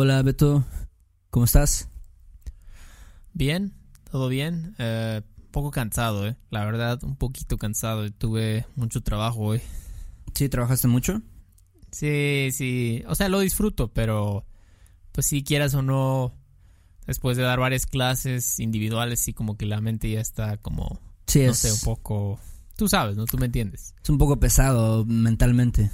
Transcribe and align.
Hola 0.00 0.22
Beto, 0.22 0.64
¿cómo 1.28 1.44
estás? 1.44 1.88
Bien, 3.32 3.74
todo 4.12 4.28
bien. 4.28 4.76
Eh, 4.78 5.22
poco 5.50 5.72
cansado, 5.72 6.28
eh. 6.28 6.36
La 6.50 6.64
verdad, 6.64 7.02
un 7.02 7.16
poquito 7.16 7.56
cansado. 7.58 8.08
Tuve 8.12 8.64
mucho 8.76 9.02
trabajo 9.02 9.40
hoy. 9.40 9.60
¿Sí? 10.34 10.48
¿Trabajaste 10.48 10.86
mucho? 10.86 11.20
Sí, 11.90 12.50
sí. 12.52 13.02
O 13.08 13.16
sea, 13.16 13.28
lo 13.28 13.40
disfruto, 13.40 13.92
pero 13.92 14.46
pues 15.10 15.26
si 15.26 15.42
quieras 15.42 15.74
o 15.74 15.82
no, 15.82 16.32
después 17.08 17.36
de 17.36 17.42
dar 17.42 17.58
varias 17.58 17.84
clases 17.84 18.60
individuales, 18.60 19.18
sí 19.18 19.32
como 19.32 19.56
que 19.56 19.66
la 19.66 19.80
mente 19.80 20.08
ya 20.08 20.20
está 20.20 20.58
como, 20.58 21.00
Sí, 21.26 21.42
no 21.42 21.50
es, 21.50 21.58
sé, 21.58 21.72
un 21.72 21.80
poco... 21.80 22.38
Tú 22.76 22.88
sabes, 22.88 23.16
¿no? 23.16 23.24
Tú 23.24 23.36
me 23.36 23.46
entiendes. 23.46 23.96
es 24.00 24.10
un 24.10 24.18
poco 24.18 24.38
pesado 24.38 25.04
mentalmente. 25.06 25.90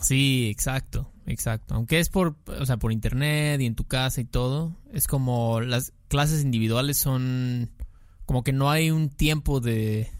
Sí, 0.00 0.46
exacto, 0.48 1.10
exacto. 1.26 1.74
Aunque 1.74 2.00
es 2.00 2.08
por, 2.08 2.36
o 2.46 2.66
sea, 2.66 2.76
por 2.76 2.92
internet 2.92 3.60
y 3.60 3.66
en 3.66 3.74
tu 3.74 3.84
casa 3.84 4.20
y 4.20 4.24
todo, 4.24 4.76
es 4.92 5.06
como 5.06 5.60
las 5.60 5.92
clases 6.08 6.42
individuales 6.42 6.96
son 6.96 7.70
como 8.26 8.42
que 8.44 8.52
no 8.52 8.70
hay 8.70 8.90
un 8.90 9.10
tiempo 9.10 9.60
de 9.60 10.10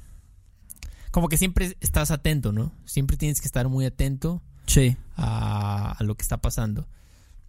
como 1.10 1.28
que 1.28 1.38
siempre 1.38 1.76
estás 1.80 2.10
atento, 2.10 2.52
¿no? 2.52 2.72
Siempre 2.84 3.16
tienes 3.16 3.40
que 3.40 3.46
estar 3.46 3.68
muy 3.68 3.84
atento 3.86 4.42
Sí, 4.66 4.96
a, 5.16 5.92
a 5.92 6.02
lo 6.04 6.14
que 6.16 6.22
está 6.22 6.38
pasando. 6.38 6.88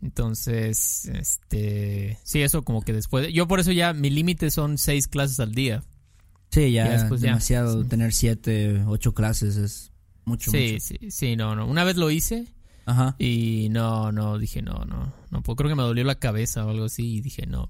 Entonces, 0.01 1.05
este, 1.05 2.19
sí, 2.23 2.41
eso 2.41 2.63
como 2.63 2.81
que 2.81 2.93
después, 2.93 3.33
yo 3.33 3.47
por 3.47 3.59
eso 3.59 3.71
ya 3.71 3.93
mi 3.93 4.09
límite 4.09 4.51
son 4.51 4.77
seis 4.77 5.07
clases 5.07 5.39
al 5.39 5.53
día. 5.55 5.83
sí, 6.51 6.71
ya, 6.71 6.89
después 6.89 7.21
ya. 7.21 7.29
demasiado. 7.29 7.81
Sí. 7.83 7.89
Tener 7.89 8.13
siete, 8.13 8.83
ocho 8.85 9.13
clases 9.13 9.55
es 9.55 9.91
mucho, 10.25 10.51
Sí, 10.51 10.73
mucho. 10.73 10.85
sí, 10.85 11.11
sí, 11.11 11.35
no, 11.35 11.55
no. 11.55 11.65
Una 11.65 11.83
vez 11.83 11.95
lo 11.97 12.11
hice 12.11 12.45
Ajá. 12.85 13.15
y 13.19 13.67
no, 13.71 14.11
no, 14.11 14.37
dije 14.37 14.61
no, 14.61 14.85
no, 14.85 15.11
no, 15.31 15.41
puedo. 15.41 15.55
creo 15.57 15.69
que 15.69 15.75
me 15.75 15.83
dolió 15.83 16.03
la 16.03 16.15
cabeza 16.19 16.65
o 16.65 16.69
algo 16.69 16.85
así 16.85 17.15
y 17.15 17.21
dije 17.21 17.45
no. 17.47 17.69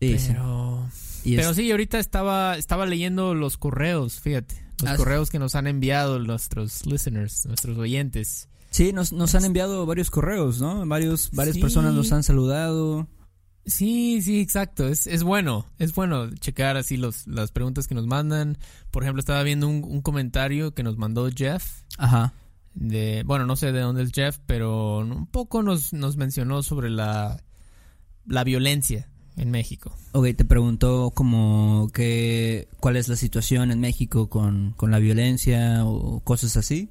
Sí, 0.00 0.18
sí. 0.18 0.28
pero, 0.32 0.88
Y 1.24 1.36
pero 1.36 1.50
es- 1.50 1.56
sí, 1.56 1.70
ahorita 1.70 1.98
estaba, 1.98 2.56
estaba 2.58 2.84
leyendo 2.86 3.34
los 3.34 3.56
correos, 3.56 4.20
fíjate, 4.20 4.54
los 4.82 4.90
Ah, 4.90 4.96
sí. 4.96 4.98
correos 4.98 5.30
que 5.30 5.38
nos 5.38 5.54
han 5.54 5.66
enviado 5.66 6.18
nuestros 6.18 6.84
listeners, 6.86 7.46
nuestros 7.46 7.78
oyentes. 7.78 8.48
Sí, 8.70 8.92
nos, 8.92 9.12
nos 9.12 9.34
han 9.36 9.44
enviado 9.44 9.86
varios 9.86 10.10
correos, 10.10 10.60
¿no? 10.60 10.84
Varios, 10.86 11.30
varias 11.32 11.54
Sí. 11.54 11.60
personas 11.62 11.94
nos 11.94 12.10
han 12.12 12.22
saludado. 12.24 13.06
Sí, 13.66 14.20
sí, 14.20 14.40
exacto. 14.40 14.88
Es, 14.88 15.06
es 15.06 15.22
bueno, 15.22 15.64
es 15.78 15.94
bueno 15.94 16.28
checar 16.34 16.76
así 16.76 16.96
los, 16.98 17.26
las 17.26 17.50
preguntas 17.52 17.86
que 17.86 17.94
nos 17.94 18.06
mandan. 18.06 18.58
Por 18.90 19.04
ejemplo, 19.04 19.20
estaba 19.20 19.42
viendo 19.44 19.68
un, 19.68 19.84
un 19.84 20.02
comentario 20.02 20.74
que 20.74 20.82
nos 20.82 20.98
mandó 20.98 21.30
Jeff. 21.34 21.82
Ajá. 21.96 22.34
De, 22.74 23.22
bueno, 23.24 23.46
no 23.46 23.56
sé 23.56 23.72
de 23.72 23.80
dónde 23.80 24.02
es 24.02 24.10
Jeff, 24.12 24.38
pero 24.46 24.98
un 24.98 25.26
poco 25.26 25.62
nos, 25.62 25.92
nos 25.92 26.16
mencionó 26.16 26.62
sobre 26.62 26.90
la, 26.90 27.42
la 28.26 28.44
violencia 28.44 29.08
en 29.36 29.50
México. 29.50 29.96
Ok, 30.12 30.26
te 30.36 30.44
preguntó 30.44 31.12
como 31.12 31.90
que 31.92 32.68
cuál 32.80 32.96
es 32.96 33.08
la 33.08 33.16
situación 33.16 33.70
en 33.70 33.80
México 33.80 34.28
con, 34.28 34.72
con 34.72 34.90
la 34.90 34.98
violencia 34.98 35.84
o 35.84 36.20
cosas 36.20 36.56
así. 36.56 36.90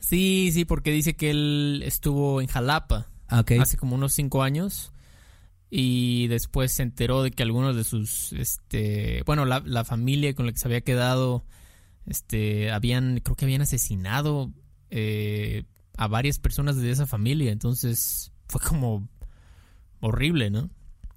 Sí, 0.00 0.50
sí, 0.52 0.64
porque 0.64 0.90
dice 0.90 1.14
que 1.14 1.30
él 1.30 1.82
estuvo 1.84 2.40
en 2.40 2.48
Jalapa 2.48 3.08
Ah, 3.32 3.44
hace 3.60 3.78
como 3.78 3.94
unos 3.94 4.12
cinco 4.12 4.42
años 4.42 4.92
y 5.70 6.26
después 6.26 6.70
se 6.70 6.82
enteró 6.82 7.22
de 7.22 7.30
que 7.30 7.42
algunos 7.42 7.74
de 7.74 7.82
sus, 7.82 8.34
este, 8.34 9.22
bueno, 9.24 9.46
la, 9.46 9.62
la 9.64 9.84
familia 9.84 10.34
con 10.34 10.44
la 10.44 10.52
que 10.52 10.58
se 10.58 10.68
había 10.68 10.82
quedado, 10.82 11.42
este, 12.04 12.70
habían, 12.70 13.20
creo 13.20 13.34
que 13.34 13.46
habían 13.46 13.62
asesinado 13.62 14.52
eh, 14.94 15.64
a 15.96 16.06
varias 16.06 16.38
personas 16.38 16.76
de 16.76 16.90
esa 16.90 17.06
familia, 17.06 17.50
entonces 17.50 18.30
fue 18.46 18.60
como 18.60 19.08
horrible, 20.00 20.50
¿no? 20.50 20.68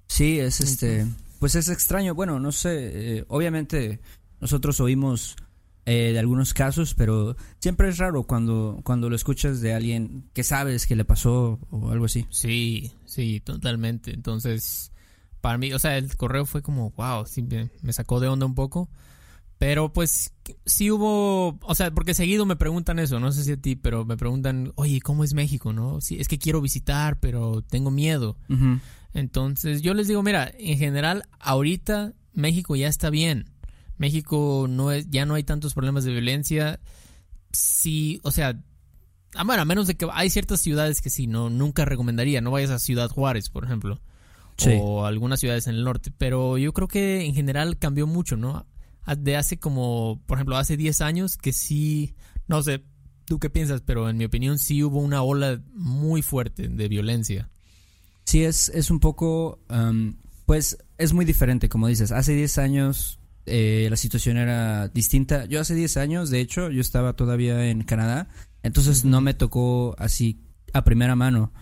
Sí, 0.08 0.40
es 0.40 0.60
este, 0.60 1.06
pues 1.38 1.54
es 1.56 1.68
extraño. 1.68 2.14
Bueno, 2.14 2.40
no 2.40 2.52
sé, 2.52 3.18
eh, 3.18 3.24
obviamente 3.28 4.00
nosotros 4.40 4.80
oímos 4.80 5.36
eh, 5.84 6.12
de 6.12 6.18
algunos 6.18 6.54
casos, 6.54 6.94
pero 6.94 7.36
siempre 7.58 7.88
es 7.90 7.98
raro 7.98 8.22
cuando, 8.22 8.80
cuando 8.82 9.10
lo 9.10 9.16
escuchas 9.16 9.60
de 9.60 9.74
alguien 9.74 10.30
que 10.32 10.42
sabes 10.42 10.86
que 10.86 10.96
le 10.96 11.04
pasó 11.04 11.58
o 11.70 11.90
algo 11.90 12.06
así. 12.06 12.26
Sí, 12.30 12.92
sí, 13.04 13.40
totalmente. 13.40 14.14
Entonces, 14.14 14.90
para 15.42 15.58
mí, 15.58 15.72
o 15.74 15.78
sea, 15.78 15.98
el 15.98 16.16
correo 16.16 16.46
fue 16.46 16.62
como, 16.62 16.92
wow, 16.92 17.26
sí, 17.26 17.42
me, 17.42 17.70
me 17.82 17.92
sacó 17.92 18.20
de 18.20 18.28
onda 18.28 18.46
un 18.46 18.54
poco. 18.54 18.88
Pero 19.58 19.92
pues 19.92 20.34
sí 20.66 20.90
hubo, 20.90 21.58
o 21.62 21.74
sea, 21.74 21.90
porque 21.90 22.12
seguido 22.12 22.44
me 22.44 22.56
preguntan 22.56 22.98
eso, 22.98 23.18
no 23.20 23.32
sé 23.32 23.42
si 23.42 23.52
a 23.52 23.56
ti, 23.56 23.74
pero 23.74 24.04
me 24.04 24.16
preguntan, 24.16 24.72
oye, 24.74 25.00
¿cómo 25.00 25.24
es 25.24 25.32
México, 25.32 25.72
no? 25.72 26.00
Sí, 26.00 26.18
es 26.20 26.28
que 26.28 26.38
quiero 26.38 26.60
visitar, 26.60 27.18
pero 27.20 27.62
tengo 27.62 27.90
miedo. 27.90 28.36
Entonces 29.14 29.80
yo 29.80 29.94
les 29.94 30.08
digo, 30.08 30.22
mira, 30.22 30.52
en 30.58 30.76
general, 30.76 31.24
ahorita 31.40 32.12
México 32.34 32.76
ya 32.76 32.88
está 32.88 33.08
bien. 33.08 33.50
México 33.96 34.66
no 34.68 34.92
es, 34.92 35.08
ya 35.08 35.24
no 35.24 35.34
hay 35.34 35.42
tantos 35.42 35.72
problemas 35.72 36.04
de 36.04 36.12
violencia. 36.12 36.78
Sí, 37.50 38.20
o 38.24 38.30
sea, 38.30 38.60
ah, 39.34 39.44
bueno, 39.44 39.62
a 39.62 39.64
menos 39.64 39.86
de 39.86 39.94
que 39.94 40.06
hay 40.12 40.28
ciertas 40.28 40.60
ciudades 40.60 41.00
que 41.00 41.08
sí, 41.08 41.26
no, 41.26 41.48
nunca 41.48 41.86
recomendaría. 41.86 42.42
No 42.42 42.50
vayas 42.50 42.70
a 42.70 42.78
Ciudad 42.78 43.08
Juárez, 43.08 43.48
por 43.48 43.64
ejemplo. 43.64 44.00
Sí. 44.58 44.76
O 44.78 45.06
algunas 45.06 45.40
ciudades 45.40 45.66
en 45.66 45.76
el 45.76 45.84
norte. 45.84 46.12
Pero 46.16 46.58
yo 46.58 46.74
creo 46.74 46.88
que 46.88 47.24
en 47.24 47.34
general 47.34 47.78
cambió 47.78 48.06
mucho, 48.06 48.36
¿no? 48.36 48.66
De 49.18 49.36
hace 49.36 49.58
como, 49.58 50.20
por 50.26 50.38
ejemplo, 50.38 50.56
hace 50.56 50.76
10 50.76 51.00
años 51.00 51.36
que 51.36 51.52
sí, 51.52 52.14
no 52.48 52.62
sé, 52.62 52.82
tú 53.24 53.38
qué 53.38 53.50
piensas, 53.50 53.82
pero 53.82 54.08
en 54.08 54.16
mi 54.16 54.24
opinión 54.24 54.58
sí 54.58 54.82
hubo 54.82 54.98
una 55.00 55.22
ola 55.22 55.60
muy 55.74 56.22
fuerte 56.22 56.68
de 56.68 56.88
violencia. 56.88 57.48
Sí, 58.24 58.42
es, 58.42 58.68
es 58.70 58.90
un 58.90 58.98
poco, 58.98 59.60
am, 59.68 60.16
pues 60.46 60.78
es 60.98 61.12
muy 61.12 61.24
diferente, 61.24 61.68
como 61.68 61.86
dices. 61.86 62.10
Hace 62.10 62.34
10 62.34 62.58
años 62.58 63.20
eh, 63.46 63.86
la 63.88 63.96
situación 63.96 64.36
era 64.36 64.88
distinta. 64.88 65.44
Yo 65.44 65.60
hace 65.60 65.74
10 65.76 65.96
años, 65.98 66.30
de 66.30 66.40
hecho, 66.40 66.70
yo 66.70 66.80
estaba 66.80 67.12
todavía 67.14 67.68
en 67.70 67.84
Canadá, 67.84 68.28
entonces 68.64 69.04
no 69.04 69.20
me 69.20 69.34
tocó 69.34 69.94
así 69.98 70.40
a 70.72 70.82
primera 70.82 71.14
mano. 71.14 71.52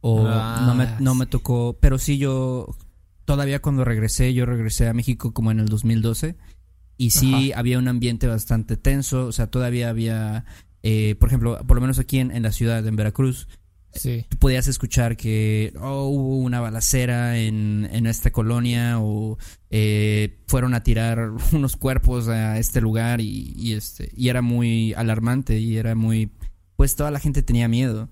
O 0.00 0.24
Ah, 0.28 0.62
no, 0.64 0.74
me, 0.76 0.86
no 1.00 1.16
me 1.16 1.24
sí. 1.24 1.30
tocó, 1.32 1.76
pero 1.80 1.98
sí 1.98 2.18
yo, 2.18 2.76
todavía 3.24 3.60
cuando 3.60 3.84
regresé, 3.84 4.32
yo 4.32 4.46
regresé 4.46 4.86
a 4.86 4.94
México 4.94 5.32
como 5.34 5.50
en 5.50 5.58
el 5.58 5.66
2012. 5.66 6.36
Y 6.98 7.10
sí 7.10 7.52
había 7.52 7.78
un 7.78 7.88
ambiente 7.88 8.26
bastante 8.26 8.76
tenso, 8.76 9.26
o 9.26 9.32
sea, 9.32 9.46
todavía 9.46 9.88
había, 9.88 10.44
eh, 10.82 11.14
por 11.18 11.28
ejemplo, 11.30 11.58
por 11.66 11.76
lo 11.76 11.80
menos 11.80 11.98
aquí 11.98 12.18
en, 12.18 12.30
en 12.32 12.42
la 12.42 12.52
ciudad, 12.52 12.86
en 12.86 12.96
Veracruz, 12.96 13.48
Sí. 13.94 14.26
tú 14.28 14.36
podías 14.36 14.66
escuchar 14.68 15.16
que 15.16 15.72
oh, 15.80 16.04
hubo 16.08 16.36
una 16.40 16.60
balacera 16.60 17.38
en, 17.38 17.88
en 17.90 18.06
esta 18.06 18.30
colonia 18.30 18.98
o 19.00 19.38
eh, 19.70 20.40
fueron 20.46 20.74
a 20.74 20.82
tirar 20.82 21.30
unos 21.52 21.76
cuerpos 21.76 22.28
a 22.28 22.58
este 22.58 22.82
lugar 22.82 23.22
y, 23.22 23.54
y, 23.56 23.72
este 23.72 24.10
y 24.14 24.28
era 24.28 24.42
muy 24.42 24.92
alarmante 24.92 25.58
y 25.58 25.78
era 25.78 25.94
muy 25.94 26.30
pues 26.76 26.96
toda 26.96 27.10
la 27.10 27.18
gente 27.18 27.42
tenía 27.42 27.66
miedo 27.66 28.10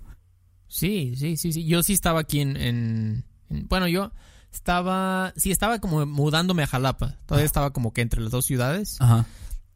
Sí, 0.67 1.13
sí, 1.17 1.37
sí, 1.37 1.53
sí. 1.53 1.65
Yo 1.67 1.83
sí 1.83 1.93
estaba 1.93 2.21
aquí 2.21 2.41
en, 2.41 2.57
en- 2.57 3.25
en- 3.51 3.69
bueno, 3.69 3.87
yo 3.87 4.13
estaba, 4.57 5.33
sí, 5.37 5.51
estaba 5.51 5.79
como 5.79 6.05
mudándome 6.07 6.63
a 6.63 6.67
Jalapa. 6.67 7.17
Todavía 7.27 7.47
estaba 7.47 7.73
como 7.73 7.93
que 7.93 8.01
entre 8.01 8.23
las 8.23 8.33
dos 8.33 8.47
ciudades. 8.47 8.97
ajá 9.01 9.27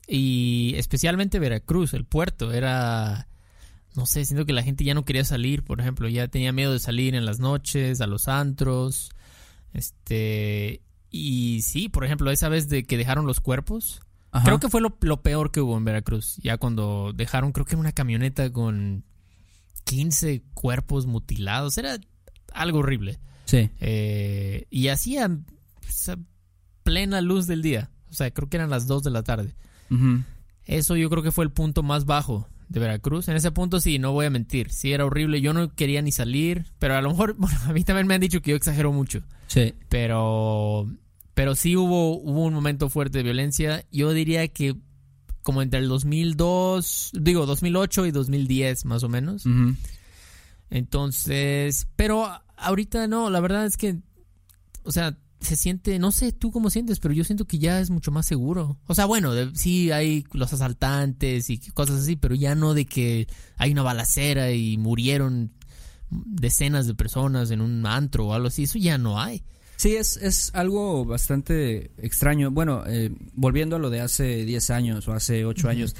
Y 0.09 0.75
especialmente 0.77 1.39
Veracruz, 1.39 1.95
el 1.95 2.05
puerto, 2.05 2.53
era, 2.53 3.29
no 3.95 4.07
sé, 4.07 4.25
siento 4.25 4.47
que 4.47 4.53
la 4.53 4.63
gente 4.63 4.85
ya 4.85 4.95
no 4.95 5.05
quería 5.05 5.25
salir, 5.25 5.63
por 5.63 5.81
ejemplo, 5.81 6.09
ya 6.09 6.29
tenía 6.29 6.53
miedo 6.53 6.73
de 6.73 6.79
salir 6.79 7.15
en 7.15 7.27
las 7.27 7.39
noches, 7.39 8.01
a 8.01 8.07
los 8.07 8.27
antros. 8.27 9.11
Este, 9.73 10.83
y 11.11 11.61
sí, 11.63 11.89
por 11.89 12.05
ejemplo, 12.05 12.31
esa 12.31 12.49
vez 12.49 12.69
de 12.69 12.85
que 12.85 12.97
dejaron 12.97 13.27
los 13.27 13.41
cuerpos. 13.41 14.01
ajá 14.33 14.47
Creo 14.47 14.61
que 14.61 14.71
fue 14.71 14.81
lo, 14.81 14.97
lo 15.03 15.23
peor 15.23 15.53
que 15.53 15.61
hubo 15.61 15.77
en 15.77 15.85
Veracruz. 15.85 16.37
Ya 16.43 16.57
cuando 16.57 17.13
dejaron, 17.15 17.53
creo 17.53 17.67
que 17.67 17.77
una 17.77 17.93
camioneta 17.93 18.51
con 18.51 19.05
15 19.85 20.43
cuerpos 20.55 21.07
mutilados. 21.07 21.77
Era 21.77 21.99
algo 22.53 22.79
horrible. 22.79 23.21
Sí 23.51 23.71
Eh, 23.81 24.67
y 24.71 24.89
hacía 24.89 25.31
pues, 25.81 26.11
plena 26.83 27.21
luz 27.21 27.47
del 27.47 27.63
día. 27.63 27.91
O 28.11 28.15
sea, 28.15 28.31
creo 28.31 28.49
que 28.49 28.57
eran 28.57 28.71
las 28.71 28.87
2 28.87 29.03
de 29.03 29.11
la 29.11 29.23
tarde. 29.23 29.55
Eso 30.67 30.97
yo 30.97 31.11
creo 31.11 31.23
que 31.23 31.33
fue 31.33 31.45
el 31.45 31.51
punto 31.51 31.83
más 31.83 32.05
bajo 32.05 32.49
de 32.69 32.81
Veracruz. 32.81 33.29
En 33.29 33.37
ese 33.37 33.51
punto 33.51 33.81
sí, 33.81 33.99
no 33.99 34.13
voy 34.13 34.27
a 34.27 34.31
mentir, 34.31 34.71
sí 34.71 34.93
era 34.93 35.05
horrible, 35.05 35.41
yo 35.41 35.53
no 35.53 35.75
quería 35.75 36.01
ni 36.03 36.13
salir, 36.13 36.67
pero 36.79 36.95
a 36.95 37.03
lo 37.03 37.11
mejor, 37.11 37.35
bueno, 37.39 37.59
a 37.67 37.73
mí 37.73 37.83
también 37.83 38.07
me 38.07 38.15
han 38.15 38.21
dicho 38.21 38.41
que 38.41 38.51
yo 38.51 38.57
exagero 38.57 38.93
mucho. 38.93 39.23
Sí. 39.49 39.75
Pero, 39.89 40.89
pero 41.35 41.57
sí 41.57 41.77
hubo, 41.77 42.17
hubo 42.17 42.45
un 42.45 42.55
momento 42.55 42.89
fuerte 42.89 43.19
de 43.19 43.25
violencia. 43.25 43.85
Yo 43.91 44.13
diría 44.13 44.47
que 44.49 44.77
como 45.43 45.63
entre 45.63 45.81
el 45.81 45.89
2002, 45.89 47.13
digo 47.15 47.47
2008 47.47 48.07
y 48.07 48.11
2010 48.11 48.85
más 48.85 49.03
o 49.03 49.09
menos. 49.09 49.45
Entonces, 50.71 51.89
pero 51.97 52.29
ahorita 52.61 53.07
no, 53.09 53.31
la 53.31 53.41
verdad 53.41 53.67
es 53.67 53.77
que, 53.77 53.97
o 54.85 54.93
sea, 54.93 55.17
se 55.41 55.57
siente, 55.57 55.99
no 55.99 56.13
sé 56.13 56.33
tú 56.33 56.51
cómo 56.53 56.69
sientes, 56.71 57.01
pero 57.01 57.15
yo 57.15 57.25
siento 57.25 57.47
que 57.47 57.59
ya 57.59 57.81
es 57.81 57.91
mucho 57.91 58.11
más 58.11 58.27
seguro. 58.27 58.79
O 58.87 58.95
sea, 58.95 59.07
bueno, 59.07 59.33
de- 59.35 59.51
sí 59.55 59.91
hay 59.91 60.25
los 60.33 60.53
asaltantes 60.53 61.49
y 61.51 61.59
cosas 61.71 62.01
así, 62.03 62.17
pero 62.17 62.35
ya 62.35 62.55
no 62.55 62.75
de 62.75 62.85
que 62.85 63.27
hay 63.57 63.73
una 63.73 63.83
balacera 63.83 64.53
y 64.53 64.77
murieron 64.77 65.53
decenas 66.11 66.87
de 66.87 66.95
personas 66.95 67.51
en 67.51 67.61
un 67.61 67.87
antro 67.87 68.27
o 68.27 68.35
algo 68.35 68.49
así, 68.49 68.65
eso 68.65 68.79
ya 68.79 68.99
no 68.99 69.21
hay. 69.21 69.43
Sí, 69.77 69.95
es, 69.97 70.19
es 70.19 70.51
algo 70.55 71.07
bastante 71.07 71.91
extraño. 71.97 72.51
Bueno, 72.51 72.83
eh, 72.87 73.11
volviendo 73.33 73.77
a 73.77 73.79
lo 73.79 73.89
de 73.89 74.01
hace 74.03 74.45
10 74.45 74.69
años 74.71 75.09
o 75.09 75.13
hace 75.13 75.47
8 75.47 75.63
Ujú. 75.69 75.71
años, 75.71 75.97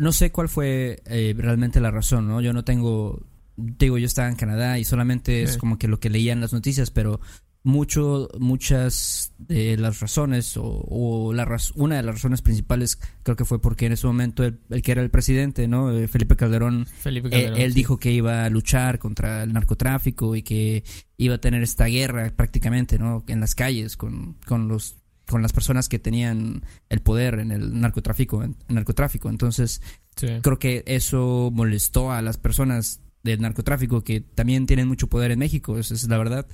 no 0.00 0.12
sé 0.12 0.32
cuál 0.32 0.48
fue 0.48 1.02
eh, 1.04 1.34
realmente 1.36 1.78
la 1.80 1.90
razón, 1.90 2.26
¿no? 2.26 2.40
Yo 2.40 2.54
no 2.54 2.64
tengo, 2.64 3.20
digo, 3.56 3.98
yo 3.98 4.06
estaba 4.06 4.28
en 4.28 4.36
Canadá 4.36 4.78
y 4.78 4.84
solamente 4.84 5.42
es 5.42 5.52
Sí. 5.52 5.58
como 5.58 5.78
que 5.78 5.88
lo 5.88 6.00
que 6.00 6.10
leía 6.10 6.32
en 6.32 6.40
las 6.40 6.52
noticias, 6.52 6.90
pero 6.90 7.20
mucho, 7.64 8.28
muchas 8.40 9.32
de 9.38 9.76
las 9.76 10.00
razones 10.00 10.56
o, 10.56 10.64
o 10.64 11.32
la 11.32 11.44
raz- 11.44 11.70
una 11.76 11.96
de 11.96 12.02
las 12.02 12.16
razones 12.16 12.42
principales 12.42 12.98
creo 13.22 13.36
que 13.36 13.44
fue 13.44 13.60
porque 13.62 13.86
en 13.86 13.92
ese 13.92 14.06
momento 14.08 14.42
el, 14.44 14.58
el 14.70 14.82
que 14.82 14.90
era 14.92 15.00
el 15.02 15.10
presidente, 15.10 15.68
¿no? 15.68 15.92
Eh, 15.92 16.08
Felipe 16.08 16.34
Calderón, 16.34 16.86
Felipe 16.86 17.28
eh, 17.28 17.30
Calderón. 17.30 17.60
él 17.60 17.70
sí. 17.72 17.76
dijo 17.76 17.98
que 17.98 18.10
iba 18.10 18.44
a 18.44 18.50
luchar 18.50 18.98
contra 18.98 19.44
el 19.44 19.52
narcotráfico 19.52 20.34
y 20.34 20.42
que 20.42 20.82
iba 21.18 21.36
a 21.36 21.40
tener 21.40 21.62
esta 21.62 21.84
guerra 21.86 22.32
prácticamente, 22.34 22.98
¿no? 22.98 23.22
En 23.28 23.38
las 23.38 23.54
calles 23.54 23.96
con, 23.96 24.34
con 24.46 24.66
los 24.68 24.96
con 25.28 25.40
las 25.40 25.52
personas 25.52 25.88
que 25.88 26.00
tenían 26.00 26.64
el 26.88 27.00
poder 27.00 27.38
en 27.38 27.52
el 27.52 27.80
narcotráfico, 27.80 28.42
en 28.42 28.56
el 28.68 28.74
narcotráfico. 28.74 29.30
Entonces, 29.30 29.80
Sí. 30.16 30.26
creo 30.42 30.58
que 30.58 30.82
eso 30.86 31.50
molestó 31.54 32.10
a 32.12 32.20
las 32.22 32.36
personas 32.38 33.00
del 33.22 33.40
narcotráfico 33.40 34.02
que 34.02 34.20
también 34.20 34.66
tienen 34.66 34.88
mucho 34.88 35.06
poder 35.08 35.30
en 35.30 35.38
México, 35.38 35.78
esa 35.78 35.94
es 35.94 36.08
la 36.08 36.18
verdad. 36.18 36.46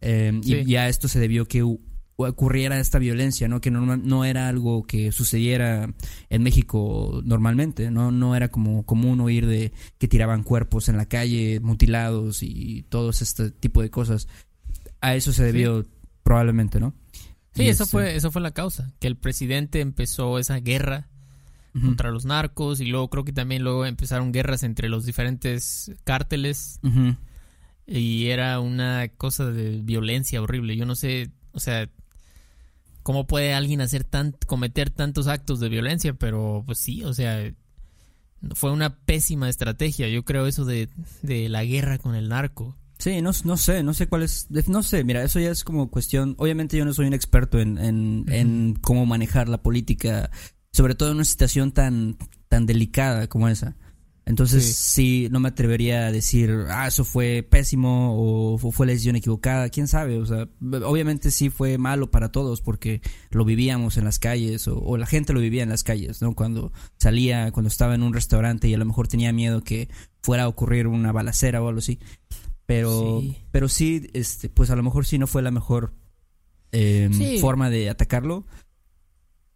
Eh, 0.00 0.38
Sí. 0.42 0.54
Y 0.56 0.64
ya 0.64 0.88
esto 0.88 1.08
se 1.08 1.18
debió 1.20 1.46
que 1.46 1.62
ocurriera 2.16 2.78
esta 2.78 2.98
violencia, 2.98 3.48
¿no? 3.48 3.60
Que 3.62 3.70
normal- 3.70 4.02
no 4.04 4.24
era 4.26 4.48
algo 4.48 4.82
que 4.84 5.10
sucediera 5.12 5.92
en 6.28 6.42
México 6.42 7.22
normalmente, 7.24 7.90
¿no? 7.90 8.10
No 8.10 8.36
era 8.36 8.48
como 8.48 8.84
común 8.84 9.20
oír 9.20 9.46
de 9.46 9.72
que 9.98 10.08
tiraban 10.08 10.42
cuerpos 10.42 10.88
en 10.90 10.96
la 10.98 11.06
calle, 11.06 11.60
mutilados 11.60 12.42
y 12.42 12.82
todo 12.90 13.10
este 13.10 13.50
tipo 13.50 13.80
de 13.80 13.90
cosas. 13.90 14.28
A 15.00 15.14
eso 15.14 15.32
se 15.32 15.44
debió 15.44 15.86
probablemente, 16.22 16.78
¿no? 16.78 16.94
Sí, 17.54 17.62
Y 17.62 17.68
eso 17.68 17.84
este- 17.84 17.90
fue, 17.92 18.16
eso 18.16 18.30
fue 18.30 18.42
la 18.42 18.52
causa, 18.52 18.92
que 19.00 19.06
el 19.08 19.16
presidente 19.16 19.80
empezó 19.80 20.38
esa 20.38 20.60
guerra 20.60 21.08
Contra 21.72 22.10
los 22.10 22.24
narcos 22.24 22.80
y 22.80 22.86
luego 22.86 23.08
creo 23.10 23.24
que 23.24 23.32
también 23.32 23.62
luego 23.62 23.86
empezaron 23.86 24.32
guerras 24.32 24.64
entre 24.64 24.88
los 24.88 25.04
diferentes 25.04 25.92
cárteles 26.02 26.80
y 27.86 28.26
era 28.26 28.58
una 28.60 29.08
cosa 29.16 29.46
de 29.46 29.80
violencia 29.82 30.42
horrible. 30.42 30.76
Yo 30.76 30.84
no 30.84 30.96
sé, 30.96 31.30
o 31.52 31.60
sea, 31.60 31.88
cómo 33.02 33.26
puede 33.26 33.54
alguien 33.54 33.80
hacer 33.80 34.04
tan, 34.04 34.36
cometer 34.46 34.90
tantos 34.90 35.26
actos 35.26 35.60
de 35.60 35.68
violencia, 35.68 36.14
pero 36.14 36.62
pues 36.66 36.78
sí, 36.78 37.04
o 37.04 37.14
sea, 37.14 37.52
fue 38.54 38.70
una 38.70 38.96
pésima 38.96 39.48
estrategia. 39.48 40.08
Yo 40.08 40.24
creo 40.24 40.46
eso 40.46 40.64
de, 40.64 40.88
de 41.22 41.48
la 41.48 41.64
guerra 41.64 41.98
con 41.98 42.14
el 42.14 42.28
narco. 42.28 42.76
Sí, 42.98 43.22
no, 43.22 43.30
no 43.44 43.56
sé, 43.56 43.82
no 43.82 43.94
sé 43.94 44.08
cuál 44.08 44.24
es, 44.24 44.48
no 44.68 44.82
sé, 44.82 45.04
mira, 45.04 45.22
eso 45.22 45.40
ya 45.40 45.50
es 45.50 45.64
como 45.64 45.90
cuestión, 45.90 46.34
obviamente 46.36 46.76
yo 46.76 46.84
no 46.84 46.92
soy 46.92 47.06
un 47.06 47.14
experto 47.14 47.58
en, 47.58 47.78
en, 47.78 48.26
en 48.28 48.74
cómo 48.74 49.06
manejar 49.06 49.48
la 49.48 49.62
política, 49.62 50.30
sobre 50.80 50.94
todo 50.94 51.10
en 51.10 51.16
una 51.16 51.24
situación 51.26 51.72
tan, 51.72 52.16
tan 52.48 52.64
delicada 52.64 53.26
como 53.28 53.48
esa. 53.48 53.76
Entonces, 54.24 54.64
sí. 54.64 55.28
no 55.30 55.40
me 55.40 55.48
atrevería 55.48 56.06
a 56.06 56.12
decir, 56.12 56.64
ah, 56.70 56.86
eso 56.86 57.04
fue 57.04 57.42
pésimo 57.42 58.14
o, 58.16 58.56
fu- 58.58 58.72
fue 58.72 58.86
la 58.86 58.92
decisión 58.92 59.16
equivocada, 59.16 59.68
quién 59.68 59.88
sabe, 59.88 60.16
o 60.18 60.24
sea, 60.24 60.48
obviamente 60.86 61.30
sí 61.30 61.50
fue 61.50 61.76
malo 61.76 62.10
para 62.10 62.32
todos 62.32 62.62
porque 62.62 63.02
lo 63.30 63.44
vivíamos 63.44 63.98
en 63.98 64.04
las 64.04 64.18
calles 64.18 64.68
o, 64.68 64.78
o 64.78 64.96
la 64.96 65.06
gente 65.06 65.34
lo 65.34 65.40
vivía 65.40 65.64
en 65.64 65.68
las 65.68 65.82
calles, 65.84 66.22
¿no? 66.22 66.34
Cuando 66.34 66.72
salía, 66.98 67.52
cuando 67.52 67.68
estaba 67.68 67.94
en 67.94 68.02
un 68.02 68.14
restaurante 68.14 68.68
y 68.68 68.74
a 68.74 68.78
lo 68.78 68.86
mejor 68.86 69.06
tenía 69.06 69.32
miedo 69.34 69.62
que 69.62 69.90
fuera 70.22 70.44
a 70.44 70.48
ocurrir 70.48 70.86
una 70.86 71.12
balacera 71.12 71.60
o 71.62 71.68
algo 71.68 71.80
así. 71.80 71.98
Pero 72.66 73.20
Sí. 73.20 73.36
pero 73.50 73.68
sí, 73.68 74.08
este, 74.14 74.48
pues 74.48 74.70
a 74.70 74.76
lo 74.76 74.82
mejor 74.82 75.04
sí 75.04 75.18
no 75.18 75.26
fue 75.26 75.42
la 75.42 75.50
mejor 75.50 75.92
eh, 76.72 77.08
Sí. 77.12 77.38
forma 77.40 77.68
de 77.68 77.90
atacarlo. 77.90 78.46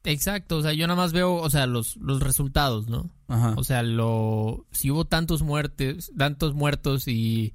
Exacto, 0.05 0.59
o 0.59 0.63
sea, 0.63 0.73
yo 0.75 0.87
nada 0.87 0.97
más 0.97 1.13
veo, 1.13 1.35
o 1.37 1.51
sea, 1.51 1.67
los, 1.67 1.97
los 1.97 2.21
resultados, 2.21 2.89
¿no? 2.89 3.11
Ajá. 3.29 3.55
O 3.57 3.65
sea, 3.65 3.83
lo 3.83 4.67
si 4.71 4.91
hubo 4.91 5.07
tantos 5.07 5.43
muertes, 5.43 6.13
tantos 6.17 6.55
muertos 6.55 7.09
y 7.09 7.55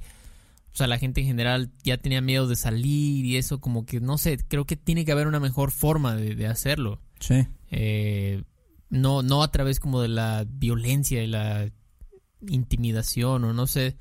o 0.73 0.75
sea, 0.75 0.87
la 0.87 0.97
gente 0.97 1.21
en 1.21 1.27
general 1.27 1.71
ya 1.83 1.97
tenía 1.97 2.21
miedo 2.21 2.47
de 2.47 2.55
salir 2.55 3.25
y 3.25 3.37
eso 3.37 3.59
como 3.59 3.85
que 3.85 3.99
no 3.99 4.17
sé, 4.17 4.37
creo 4.47 4.65
que 4.65 4.75
tiene 4.77 5.05
que 5.05 5.11
haber 5.11 5.27
una 5.27 5.39
mejor 5.39 5.71
forma 5.71 6.15
de, 6.15 6.35
de 6.35 6.47
hacerlo. 6.47 6.99
sí. 7.19 7.45
Eh, 7.71 8.43
no 8.89 9.21
no 9.21 9.43
a 9.43 9.51
través 9.51 9.79
como 9.79 10.01
de 10.01 10.07
la 10.07 10.43
violencia 10.49 11.21
y 11.23 11.27
la 11.27 11.69
intimidación 12.47 13.43
o 13.43 13.53
no 13.53 13.67
sé, 13.67 13.97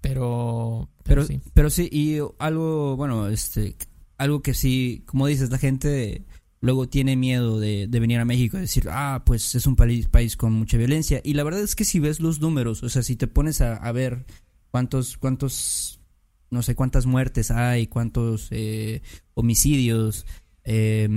pero 0.00 0.88
Pero, 1.04 1.22
pero 1.22 1.24
sí. 1.26 1.40
pero 1.54 1.70
sí, 1.70 1.88
y 1.92 2.18
algo, 2.38 2.96
bueno, 2.96 3.28
este, 3.28 3.76
algo 4.16 4.42
que 4.42 4.54
sí, 4.54 5.04
como 5.06 5.26
dices, 5.26 5.50
la 5.50 5.58
gente 5.58 6.24
luego 6.60 6.88
tiene 6.88 7.16
miedo 7.16 7.60
de, 7.60 7.86
venir 7.90 8.18
a 8.18 8.24
México 8.24 8.56
y 8.56 8.62
decir, 8.62 8.88
ah, 8.90 9.22
pues 9.24 9.54
es 9.54 9.66
un 9.66 9.76
país, 9.76 10.08
país 10.08 10.36
con 10.36 10.52
mucha 10.52 10.76
violencia. 10.76 11.20
Y 11.24 11.34
la 11.34 11.44
verdad 11.44 11.62
es 11.62 11.74
que 11.74 11.84
si 11.84 12.00
ves 12.00 12.20
los 12.20 12.40
números, 12.40 12.82
o 12.82 12.88
sea, 12.88 13.02
si 13.02 13.16
te 13.16 13.26
pones 13.26 13.60
a, 13.60 13.76
a 13.76 13.92
ver 13.92 14.26
cuántos, 14.70 15.16
cuántos, 15.18 16.00
no 16.50 16.62
sé 16.62 16.74
cuántas 16.74 17.06
muertes 17.06 17.50
hay, 17.50 17.86
cuántos 17.86 18.48
eh, 18.50 19.02
homicidios, 19.34 20.26
eh, 20.64 21.08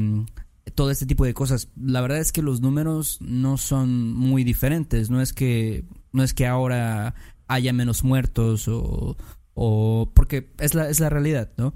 todo 0.75 0.91
este 0.91 1.05
tipo 1.05 1.25
de 1.25 1.33
cosas, 1.33 1.69
la 1.75 2.01
verdad 2.01 2.19
es 2.19 2.31
que 2.31 2.41
los 2.41 2.61
números 2.61 3.17
no 3.21 3.57
son 3.57 4.13
muy 4.13 4.43
diferentes. 4.43 5.09
No 5.09 5.21
es 5.21 5.33
que, 5.33 5.85
no 6.11 6.23
es 6.23 6.33
que 6.33 6.47
ahora 6.47 7.15
haya 7.47 7.73
menos 7.73 8.03
muertos 8.03 8.67
o, 8.67 9.17
o 9.53 10.11
porque 10.13 10.51
es 10.59 10.73
la, 10.73 10.89
es 10.89 10.99
la 10.99 11.09
realidad, 11.09 11.51
¿no? 11.57 11.73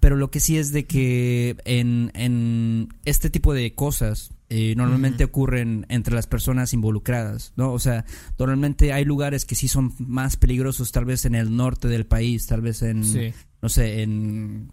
Pero 0.00 0.16
lo 0.16 0.30
que 0.30 0.40
sí 0.40 0.58
es 0.58 0.72
de 0.72 0.86
que 0.86 1.56
en, 1.64 2.10
en 2.14 2.88
este 3.04 3.30
tipo 3.30 3.52
de 3.52 3.74
cosas 3.74 4.30
eh, 4.48 4.74
normalmente 4.76 5.24
ocurren 5.24 5.84
entre 5.88 6.14
las 6.14 6.26
personas 6.26 6.72
involucradas, 6.72 7.52
¿no? 7.56 7.72
O 7.72 7.78
sea, 7.78 8.04
normalmente 8.38 8.92
hay 8.92 9.04
lugares 9.04 9.44
que 9.44 9.54
sí 9.56 9.68
son 9.68 9.92
más 9.98 10.36
peligrosos, 10.36 10.92
tal 10.92 11.04
vez 11.04 11.24
en 11.24 11.34
el 11.34 11.54
norte 11.54 11.88
del 11.88 12.06
país, 12.06 12.46
tal 12.46 12.60
vez 12.62 12.82
en, 12.82 13.04
Sí. 13.04 13.32
no 13.60 13.68
sé, 13.68 14.02
en, 14.02 14.72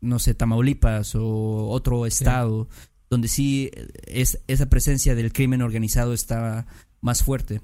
no 0.00 0.18
sé, 0.18 0.34
Tamaulipas 0.34 1.14
o 1.16 1.68
otro 1.68 2.06
estado, 2.06 2.68
donde 3.08 3.28
sí 3.28 3.70
es, 4.06 4.38
esa 4.46 4.66
presencia 4.68 5.14
del 5.14 5.32
crimen 5.32 5.62
organizado 5.62 6.12
está 6.12 6.66
más 7.00 7.24
fuerte. 7.24 7.62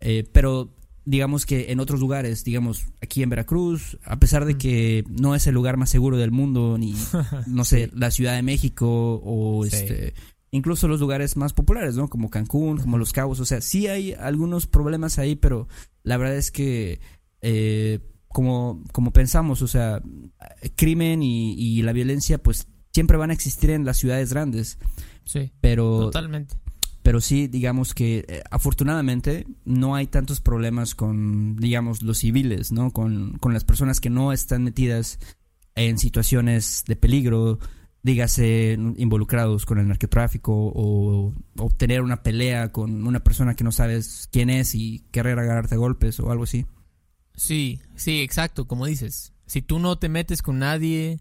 Eh, 0.00 0.24
pero 0.32 0.74
digamos 1.08 1.46
que 1.46 1.72
en 1.72 1.80
otros 1.80 2.00
lugares, 2.00 2.44
digamos 2.44 2.84
aquí 3.00 3.22
en 3.22 3.30
Veracruz, 3.30 3.98
a 4.04 4.18
pesar 4.18 4.44
de 4.44 4.54
Mm. 4.54 4.58
que 4.58 5.04
no 5.08 5.34
es 5.34 5.46
el 5.46 5.54
lugar 5.54 5.76
más 5.76 5.88
seguro 5.90 6.16
del 6.18 6.30
mundo, 6.30 6.76
ni, 6.78 6.94
no 7.46 7.64
sé, 7.64 7.86
Sí. 7.86 7.92
la 7.96 8.10
Ciudad 8.10 8.34
de 8.34 8.42
México 8.42 9.20
o 9.24 9.64
Sí. 9.64 9.70
este... 9.76 10.14
Incluso 10.50 10.88
los 10.88 10.98
lugares 11.00 11.36
más 11.36 11.52
populares, 11.52 11.94
¿no? 11.96 12.08
Como 12.08 12.30
Cancún, 12.30 12.78
como 12.78 12.96
Los 12.96 13.12
Cabos. 13.12 13.38
O 13.38 13.44
sea, 13.44 13.60
sí 13.60 13.86
hay 13.86 14.14
algunos 14.14 14.66
problemas 14.66 15.18
ahí, 15.18 15.36
pero 15.36 15.68
la 16.04 16.16
verdad 16.16 16.36
es 16.38 16.50
que 16.50 17.00
eh, 17.42 17.98
como, 18.28 18.82
como 18.92 19.12
pensamos, 19.12 19.60
o 19.60 19.66
sea, 19.68 20.00
crimen 20.74 21.22
y, 21.22 21.52
y 21.52 21.82
la 21.82 21.92
violencia 21.92 22.38
pues 22.42 22.66
siempre 22.92 23.18
van 23.18 23.28
a 23.30 23.34
existir 23.34 23.68
en 23.70 23.84
las 23.84 23.98
ciudades 23.98 24.32
grandes, 24.32 24.78
Sí. 25.24 25.52
pero, 25.60 26.00
Totalmente. 26.00 26.56
Pero 27.08 27.22
sí, 27.22 27.46
digamos 27.48 27.94
que 27.94 28.26
eh, 28.28 28.42
afortunadamente 28.50 29.46
no 29.64 29.94
hay 29.94 30.08
tantos 30.08 30.42
problemas 30.42 30.94
con, 30.94 31.56
digamos, 31.56 32.02
los 32.02 32.18
civiles, 32.18 32.70
¿no? 32.70 32.90
Con, 32.90 33.38
con 33.38 33.54
las 33.54 33.64
personas 33.64 33.98
que 33.98 34.10
no 34.10 34.30
están 34.30 34.62
metidas 34.62 35.18
en 35.74 35.96
situaciones 35.96 36.84
de 36.86 36.96
peligro, 36.96 37.60
dígase 38.02 38.76
involucrados 38.98 39.64
con 39.64 39.78
el 39.78 39.88
narcotráfico 39.88 40.52
o 40.54 41.32
obtener 41.56 42.02
una 42.02 42.22
pelea 42.22 42.72
con 42.72 43.06
una 43.06 43.20
persona 43.20 43.54
que 43.54 43.64
no 43.64 43.72
sabes 43.72 44.28
quién 44.30 44.50
es 44.50 44.74
y 44.74 45.06
querer 45.10 45.38
agarrarte 45.38 45.76
a 45.76 45.78
golpes 45.78 46.20
o 46.20 46.30
algo 46.30 46.44
así. 46.44 46.66
Sí, 47.34 47.80
sí, 47.94 48.20
exacto, 48.20 48.68
como 48.68 48.84
dices. 48.84 49.32
Si 49.46 49.62
tú 49.62 49.78
no 49.78 49.98
te 49.98 50.10
metes 50.10 50.42
con 50.42 50.58
nadie, 50.58 51.20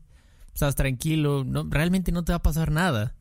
estás 0.54 0.76
tranquilo, 0.76 1.46
no, 1.46 1.66
realmente 1.70 2.12
no 2.12 2.26
te 2.26 2.34
va 2.34 2.40
a 2.40 2.44
pasar 2.44 2.72
nada. 2.72 3.16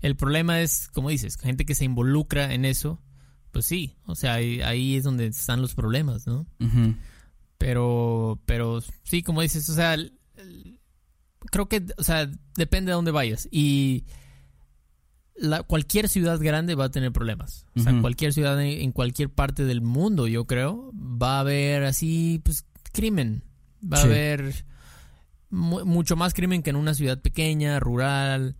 El 0.00 0.16
problema 0.16 0.60
es, 0.60 0.88
como 0.88 1.08
dices, 1.10 1.36
gente 1.36 1.64
que 1.64 1.74
se 1.74 1.84
involucra 1.84 2.52
en 2.54 2.64
eso, 2.64 3.00
pues 3.52 3.64
sí, 3.66 3.96
o 4.04 4.14
sea, 4.14 4.34
ahí, 4.34 4.60
ahí 4.60 4.96
es 4.96 5.04
donde 5.04 5.26
están 5.26 5.60
los 5.62 5.74
problemas, 5.74 6.26
¿no? 6.26 6.46
Pero, 7.58 8.40
pero 8.44 8.80
sí, 9.04 9.22
como 9.22 9.40
dices, 9.40 9.68
o 9.70 9.74
sea, 9.74 9.94
el- 9.94 10.12
el- 10.36 10.78
creo 11.50 11.68
que, 11.68 11.86
o 11.96 12.02
sea, 12.04 12.30
depende 12.56 12.90
de 12.90 12.94
dónde 12.94 13.10
vayas. 13.12 13.48
Y 13.50 14.04
la, 15.34 15.62
cualquier 15.62 16.08
ciudad 16.08 16.38
grande 16.38 16.74
va 16.74 16.84
a 16.86 16.90
tener 16.90 17.12
problemas. 17.12 17.66
O 17.76 17.80
sea, 17.80 17.98
cualquier 18.00 18.32
ciudad 18.34 18.60
en, 18.62 18.80
en 18.82 18.92
cualquier 18.92 19.30
parte 19.30 19.64
del 19.64 19.80
mundo, 19.80 20.26
yo 20.26 20.46
creo, 20.46 20.90
va 20.94 21.38
a 21.38 21.40
haber 21.40 21.84
así, 21.84 22.40
pues, 22.44 22.64
crimen. 22.92 23.42
Va 23.82 23.98
Sí. 23.98 24.02
a 24.02 24.06
haber 24.06 24.64
mu- 25.50 25.84
mucho 25.86 26.16
más 26.16 26.34
crimen 26.34 26.62
que 26.62 26.70
en 26.70 26.76
una 26.76 26.94
ciudad 26.94 27.20
pequeña, 27.20 27.80
rural. 27.80 28.56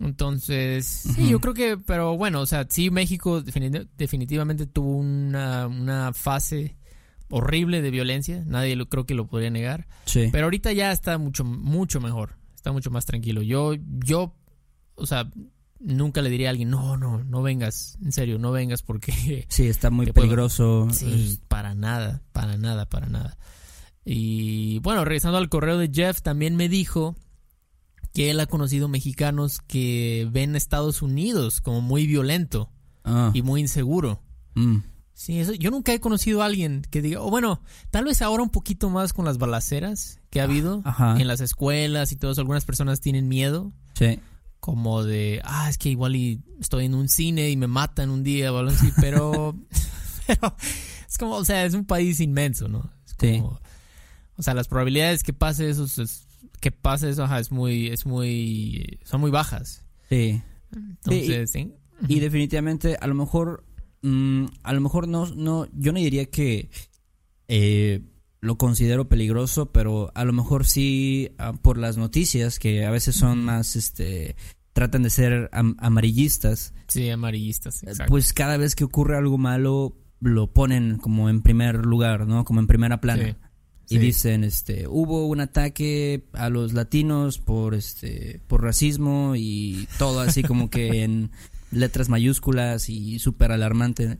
Entonces, 0.00 0.86
sí, 0.86 1.28
yo 1.28 1.40
creo 1.40 1.54
que, 1.54 1.76
pero 1.76 2.16
bueno, 2.16 2.40
o 2.40 2.46
sea, 2.46 2.66
sí, 2.68 2.90
México 2.90 3.42
defini- 3.42 3.88
definitivamente 3.96 4.66
tuvo 4.66 4.96
una, 4.96 5.66
una 5.66 6.12
fase 6.12 6.76
horrible 7.30 7.80
de 7.80 7.90
violencia, 7.90 8.42
nadie 8.46 8.76
lo, 8.76 8.88
creo 8.88 9.06
que 9.06 9.14
lo 9.14 9.26
podría 9.26 9.50
negar, 9.50 9.86
Sí. 10.04 10.28
pero 10.32 10.44
ahorita 10.46 10.72
ya 10.72 10.92
está 10.92 11.16
mucho, 11.18 11.44
mucho 11.44 12.00
mejor, 12.00 12.36
está 12.54 12.70
mucho 12.72 12.90
más 12.90 13.06
tranquilo. 13.06 13.40
Yo, 13.42 13.74
yo, 14.04 14.34
o 14.96 15.06
sea, 15.06 15.30
nunca 15.80 16.22
le 16.22 16.30
diría 16.30 16.48
a 16.48 16.50
alguien, 16.50 16.70
no, 16.70 16.96
no, 16.96 17.22
no 17.24 17.42
vengas, 17.42 17.96
en 18.02 18.12
serio, 18.12 18.38
no 18.38 18.52
vengas 18.52 18.82
porque 18.82 19.12
Sí, 19.48 19.66
está 19.68 19.90
muy 19.90 20.06
puedo- 20.06 20.14
peligroso. 20.14 20.88
Sí, 20.92 21.38
para 21.48 21.74
nada, 21.74 22.22
para 22.32 22.56
nada, 22.56 22.86
para 22.88 23.06
nada. 23.08 23.36
Y 24.04 24.80
bueno, 24.80 25.04
regresando 25.04 25.38
al 25.38 25.48
correo 25.48 25.78
de 25.78 25.90
Jeff, 25.92 26.20
también 26.20 26.56
me 26.56 26.68
dijo 26.68 27.16
que 28.14 28.30
él 28.30 28.40
ha 28.40 28.46
conocido 28.46 28.88
mexicanos 28.88 29.58
que 29.66 30.26
ven 30.32 30.54
a 30.54 30.58
Estados 30.58 31.02
Unidos 31.02 31.60
como 31.60 31.82
muy 31.82 32.06
violento 32.06 32.70
Ah, 33.04 33.30
y 33.34 33.42
muy 33.42 33.60
inseguro. 33.60 34.22
mm, 34.54 34.78
Sí, 35.16 35.38
eso, 35.38 35.52
yo 35.52 35.70
nunca 35.70 35.92
he 35.92 36.00
conocido 36.00 36.42
a 36.42 36.46
alguien 36.46 36.82
que 36.90 37.00
diga, 37.00 37.20
o 37.20 37.30
bueno, 37.30 37.60
tal 37.92 38.04
vez 38.04 38.20
ahora 38.20 38.42
un 38.42 38.50
poquito 38.50 38.90
más 38.90 39.12
con 39.12 39.24
las 39.24 39.38
balaceras 39.38 40.18
que 40.30 40.40
ha 40.40 40.44
habido 40.44 40.82
ajá. 40.84 41.16
en 41.20 41.28
las 41.28 41.40
escuelas 41.40 42.10
y 42.10 42.16
todo 42.16 42.32
eso, 42.32 42.40
algunas 42.40 42.64
personas 42.64 43.00
tienen 43.00 43.28
miedo, 43.28 43.72
Sí. 43.94 44.18
como 44.58 45.04
de, 45.04 45.40
ah, 45.44 45.68
es 45.70 45.78
que 45.78 45.90
igual 45.90 46.16
y 46.16 46.42
estoy 46.60 46.86
en 46.86 46.94
un 46.94 47.08
cine 47.08 47.50
y 47.50 47.56
me 47.56 47.68
matan 47.68 48.10
un 48.10 48.24
día 48.24 48.52
o 48.52 48.58
algo 48.58 48.72
así, 48.72 48.90
pero, 49.00 49.56
pero 50.26 50.56
es 51.08 51.16
como, 51.18 51.34
o 51.36 51.44
sea, 51.44 51.64
es 51.64 51.74
un 51.74 51.84
país 51.84 52.18
inmenso, 52.20 52.66
¿no? 52.68 52.90
Es 53.06 53.14
Sí. 53.20 53.38
como, 53.38 53.60
o 54.36 54.42
sea, 54.42 54.54
las 54.54 54.66
probabilidades 54.66 55.22
que 55.22 55.32
pase 55.32 55.68
eso, 55.70 55.84
es- 55.84 56.23
que 56.60 56.70
pase 56.70 57.10
eso, 57.10 57.24
ajá, 57.24 57.40
es 57.40 57.50
muy, 57.52 57.88
es 57.88 58.06
muy, 58.06 58.98
son 59.04 59.20
muy 59.20 59.30
bajas. 59.30 59.84
Sí. 60.08 60.42
Entonces, 60.74 61.50
sí. 61.50 61.72
Y 62.08 62.20
definitivamente, 62.20 62.96
a 63.00 63.06
lo 63.06 63.14
mejor, 63.14 63.64
mm, 64.02 64.46
a 64.62 64.72
lo 64.72 64.80
mejor 64.80 65.06
no, 65.08 65.26
no, 65.34 65.66
yo 65.72 65.92
no 65.92 65.98
diría 65.98 66.26
que 66.26 66.68
eh, 67.48 68.02
lo 68.40 68.56
considero 68.58 69.08
peligroso, 69.08 69.72
pero 69.72 70.10
a 70.14 70.24
lo 70.24 70.32
mejor 70.32 70.66
sí 70.66 71.30
ah, 71.38 71.52
por 71.54 71.78
las 71.78 71.96
noticias 71.96 72.58
que 72.58 72.84
a 72.84 72.90
veces 72.90 73.16
son 73.16 73.44
más, 73.44 73.76
este, 73.76 74.36
tratan 74.72 75.02
de 75.02 75.10
ser 75.10 75.48
am- 75.52 75.76
amarillistas. 75.78 76.74
Sí, 76.88 77.08
amarillistas, 77.10 77.82
eh, 77.82 77.90
exacto. 77.90 78.10
Pues 78.10 78.32
cada 78.32 78.56
vez 78.56 78.74
que 78.74 78.84
ocurre 78.84 79.16
algo 79.16 79.38
malo 79.38 79.96
lo 80.20 80.52
ponen 80.52 80.96
como 80.98 81.28
en 81.28 81.42
primer 81.42 81.84
lugar, 81.86 82.26
¿no? 82.26 82.44
Como 82.44 82.60
en 82.60 82.66
primera 82.66 83.00
plana. 83.00 83.24
Sí, 83.24 83.34
Y 83.88 83.98
dicen, 83.98 84.44
este, 84.44 84.86
hubo 84.88 85.26
un 85.26 85.40
ataque 85.40 86.24
a 86.32 86.48
los 86.48 86.72
latinos 86.72 87.38
por 87.38 87.74
este, 87.74 88.40
por 88.46 88.62
racismo 88.62 89.34
y 89.36 89.86
todo 89.98 90.20
así 90.20 90.42
como 90.42 90.70
que 90.70 91.02
en 91.04 91.30
letras 91.70 92.08
mayúsculas 92.08 92.88
y 92.88 93.18
súper 93.18 93.52
alarmante. 93.52 94.18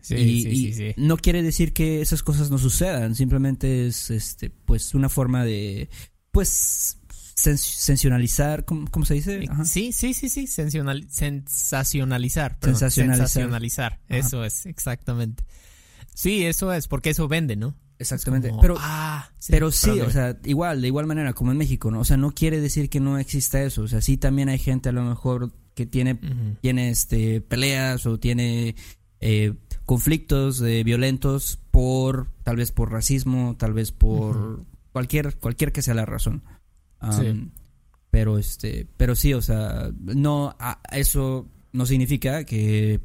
Sí, 0.00 0.14
y, 0.16 0.72
sí, 0.72 0.84
y 0.96 1.00
no 1.00 1.16
quiere 1.16 1.42
decir 1.42 1.72
que 1.72 2.00
esas 2.00 2.22
cosas 2.22 2.50
no 2.50 2.58
sucedan, 2.58 3.14
simplemente 3.14 3.86
es, 3.86 4.10
este, 4.10 4.50
pues 4.50 4.94
una 4.94 5.08
forma 5.08 5.44
de, 5.44 5.88
pues, 6.32 6.98
sens- 7.36 7.58
sensacionalizar, 7.58 8.64
¿cómo, 8.64 8.90
cómo 8.90 9.04
se 9.06 9.14
dice? 9.14 9.44
Ajá. 9.48 9.64
Sí, 9.64 9.92
sí, 9.92 10.12
sí, 10.14 10.28
sí, 10.28 10.46
sensacional- 10.48 11.06
sensacionalizar. 11.08 12.58
perdón, 12.58 12.74
Sensacionalizar. 12.80 13.28
sensacionalizar, 13.28 13.92
Ajá. 14.08 14.16
eso 14.18 14.44
es, 14.44 14.66
exactamente. 14.66 15.44
Sí, 16.14 16.44
eso 16.44 16.72
es, 16.72 16.88
porque 16.88 17.10
eso 17.10 17.28
vende, 17.28 17.54
¿no? 17.56 17.76
Exactamente. 18.02 18.50
Como, 18.50 18.60
pero, 18.60 18.76
ah, 18.78 19.30
sí, 19.38 19.52
Pero 19.52 19.72
sí, 19.72 20.00
o 20.00 20.10
sea, 20.10 20.38
igual, 20.44 20.80
de 20.82 20.88
igual 20.88 21.06
manera, 21.06 21.32
como 21.32 21.52
en 21.52 21.58
México, 21.58 21.90
¿no? 21.90 22.00
O 22.00 22.04
sea, 22.04 22.16
no 22.16 22.32
quiere 22.32 22.60
decir 22.60 22.90
que 22.90 23.00
no 23.00 23.18
exista 23.18 23.62
eso. 23.62 23.82
O 23.82 23.88
sea, 23.88 24.00
sí 24.00 24.16
también 24.16 24.48
hay 24.48 24.58
gente 24.58 24.88
a 24.88 24.92
lo 24.92 25.02
mejor 25.02 25.52
que 25.74 25.86
tiene, 25.86 26.18
tiene 26.60 26.90
este, 26.90 27.40
peleas 27.40 28.04
o 28.06 28.18
tiene 28.18 28.76
eh, 29.20 29.54
conflictos 29.86 30.60
eh, 30.60 30.82
violentos 30.84 31.58
por, 31.70 32.28
tal 32.42 32.56
vez 32.56 32.72
por 32.72 32.92
racismo, 32.92 33.56
tal 33.58 33.72
vez 33.72 33.90
por 33.92 34.64
cualquier, 34.92 35.36
cualquier 35.38 35.72
que 35.72 35.80
sea 35.82 35.94
la 35.94 36.04
razón. 36.06 36.42
Um, 37.00 37.12
Sí. 37.12 37.50
Pero 38.10 38.36
este, 38.36 38.86
pero 38.98 39.14
sí, 39.16 39.32
o 39.32 39.40
sea, 39.40 39.90
no, 39.98 40.54
a- 40.58 40.82
eso 40.92 41.48
no 41.72 41.86
significa 41.86 42.44
que, 42.44 43.00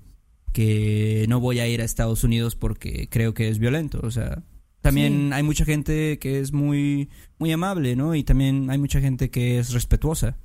que 0.51 1.25
no 1.29 1.39
voy 1.39 1.59
a 1.59 1.67
ir 1.67 1.81
a 1.81 1.85
Estados 1.85 2.25
Unidos 2.25 2.55
porque 2.55 3.07
creo 3.09 3.33
que 3.33 3.47
es 3.47 3.57
violento. 3.59 4.01
O 4.03 4.11
sea, 4.11 4.43
también 4.87 5.33
hay 5.33 5.43
mucha 5.43 5.65
gente 5.65 6.17
que 6.19 6.39
es 6.39 6.51
muy, 6.53 7.09
muy 7.39 7.51
amable, 7.51 7.95
¿no? 7.95 8.15
Y 8.15 8.23
también 8.23 8.69
hay 8.69 8.77
mucha 8.77 8.99
gente 9.01 9.29
que 9.29 9.59
es 9.59 9.71
respetuosa. 9.73 10.37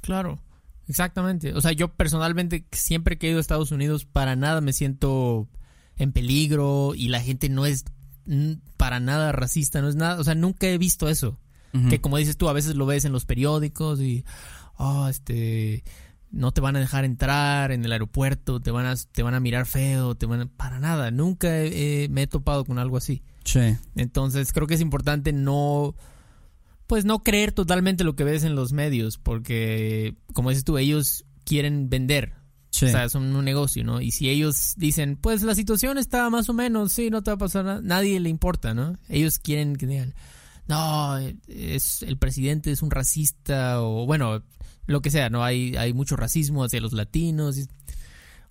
Claro, 0.00 0.40
exactamente. 0.88 1.54
O 1.54 1.60
sea, 1.60 1.72
yo 1.72 1.88
personalmente 1.94 2.66
siempre 2.72 3.18
que 3.18 3.26
he 3.26 3.30
ido 3.30 3.38
a 3.38 3.40
Estados 3.40 3.72
Unidos 3.72 4.04
para 4.04 4.36
nada 4.36 4.60
me 4.60 4.72
siento 4.72 5.48
en 5.96 6.12
peligro 6.12 6.92
y 6.94 7.08
la 7.08 7.20
gente 7.20 7.48
no 7.48 7.66
es 7.66 7.84
para 8.76 9.00
nada 9.00 9.32
racista, 9.32 9.80
no 9.82 9.88
es 9.88 9.96
nada, 9.96 10.18
o 10.20 10.24
sea, 10.24 10.34
nunca 10.34 10.66
he 10.66 10.78
visto 10.78 11.08
eso. 11.08 11.38
Que 11.88 12.00
como 12.00 12.18
dices 12.18 12.36
tú, 12.36 12.48
a 12.48 12.52
veces 12.52 12.76
lo 12.76 12.86
ves 12.86 13.04
en 13.04 13.10
los 13.12 13.24
periódicos 13.26 14.00
y, 14.00 14.24
oh, 14.76 15.08
este, 15.08 15.82
no 16.30 16.52
te 16.52 16.60
van 16.60 16.76
a 16.76 16.78
dejar 16.80 17.04
entrar 17.04 17.72
en 17.72 17.84
el 17.84 17.90
aeropuerto, 17.90 18.60
te 18.60 18.70
van 18.70 18.86
a, 18.86 18.94
te 18.94 19.24
van 19.24 19.34
a 19.34 19.40
mirar 19.40 19.66
feo, 19.66 20.14
te 20.14 20.24
van 20.26 20.40
a, 20.42 20.46
para 20.46 20.78
nada. 20.78 21.10
Nunca 21.10 21.58
he- 21.60 22.04
he- 22.04 22.08
me 22.10 22.22
he 22.22 22.26
topado 22.28 22.64
con 22.64 22.78
algo 22.78 22.96
así. 22.96 23.22
Sí. 23.44 23.76
Entonces 23.96 24.52
creo 24.52 24.66
que 24.66 24.74
es 24.74 24.80
importante 24.80 25.32
no, 25.32 25.94
pues 26.86 27.04
no 27.04 27.22
creer 27.22 27.52
totalmente 27.52 28.04
lo 28.04 28.16
que 28.16 28.24
ves 28.24 28.44
en 28.44 28.54
los 28.54 28.72
medios, 28.72 29.18
porque 29.18 30.16
como 30.32 30.50
dices 30.50 30.64
tú, 30.64 30.78
ellos 30.78 31.24
quieren 31.44 31.88
vender, 31.90 32.34
Sí. 32.70 32.86
o 32.86 32.88
sea, 32.88 33.08
son 33.08 33.34
un 33.36 33.44
negocio, 33.44 33.84
¿no? 33.84 34.00
Y 34.00 34.10
si 34.10 34.28
ellos 34.30 34.74
dicen, 34.76 35.16
pues 35.16 35.42
la 35.42 35.54
situación 35.54 35.96
está 35.98 36.28
más 36.30 36.48
o 36.48 36.52
menos, 36.54 36.92
sí, 36.92 37.10
no 37.10 37.22
te 37.22 37.30
va 37.30 37.36
a 37.36 37.38
pasar 37.38 37.64
nada, 37.64 37.80
nadie 37.82 38.18
le 38.18 38.28
importa, 38.30 38.74
¿no? 38.74 38.98
Ellos 39.08 39.38
quieren 39.38 39.76
que 39.76 39.86
digan, 39.86 40.14
no, 40.66 41.18
es, 41.46 42.02
el 42.02 42.16
presidente 42.18 42.72
es 42.72 42.82
un 42.82 42.90
racista, 42.90 43.80
o 43.82 44.06
bueno, 44.06 44.42
lo 44.86 45.02
que 45.02 45.10
sea, 45.10 45.28
¿no? 45.30 45.44
Hay, 45.44 45.76
hay 45.76 45.92
mucho 45.92 46.16
racismo 46.16 46.64
hacia 46.64 46.80
los 46.80 46.92
latinos. 46.92 47.58
y- 47.58 47.66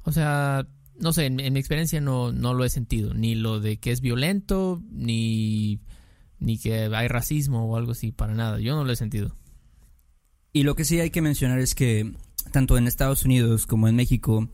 o 0.05 0.11
sea, 0.11 0.67
no 0.99 1.13
sé, 1.13 1.25
en, 1.25 1.39
en 1.39 1.53
mi 1.53 1.59
experiencia 1.59 2.01
no, 2.01 2.31
no 2.31 2.53
lo 2.53 2.65
he 2.65 2.69
sentido, 2.69 3.13
ni 3.13 3.35
lo 3.35 3.59
de 3.59 3.77
que 3.77 3.91
es 3.91 4.01
violento, 4.01 4.81
ni, 4.91 5.79
ni 6.39 6.57
que 6.57 6.85
hay 6.93 7.07
racismo 7.07 7.65
o 7.65 7.77
algo 7.77 7.93
así, 7.93 8.11
para 8.11 8.33
nada, 8.33 8.59
yo 8.59 8.75
no 8.75 8.83
lo 8.83 8.91
he 8.91 8.95
sentido. 8.95 9.35
Y 10.51 10.63
lo 10.63 10.75
que 10.75 10.85
sí 10.85 10.99
hay 10.99 11.09
que 11.09 11.21
mencionar 11.21 11.59
es 11.59 11.73
que 11.73 12.13
tanto 12.51 12.77
en 12.77 12.87
Estados 12.87 13.25
Unidos 13.25 13.65
como 13.65 13.87
en 13.87 13.95
México, 13.95 14.49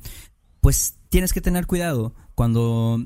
pues 0.62 0.98
tienes 1.10 1.34
que 1.34 1.42
tener 1.42 1.68
cuidado 1.68 2.16
cuando 2.36 3.06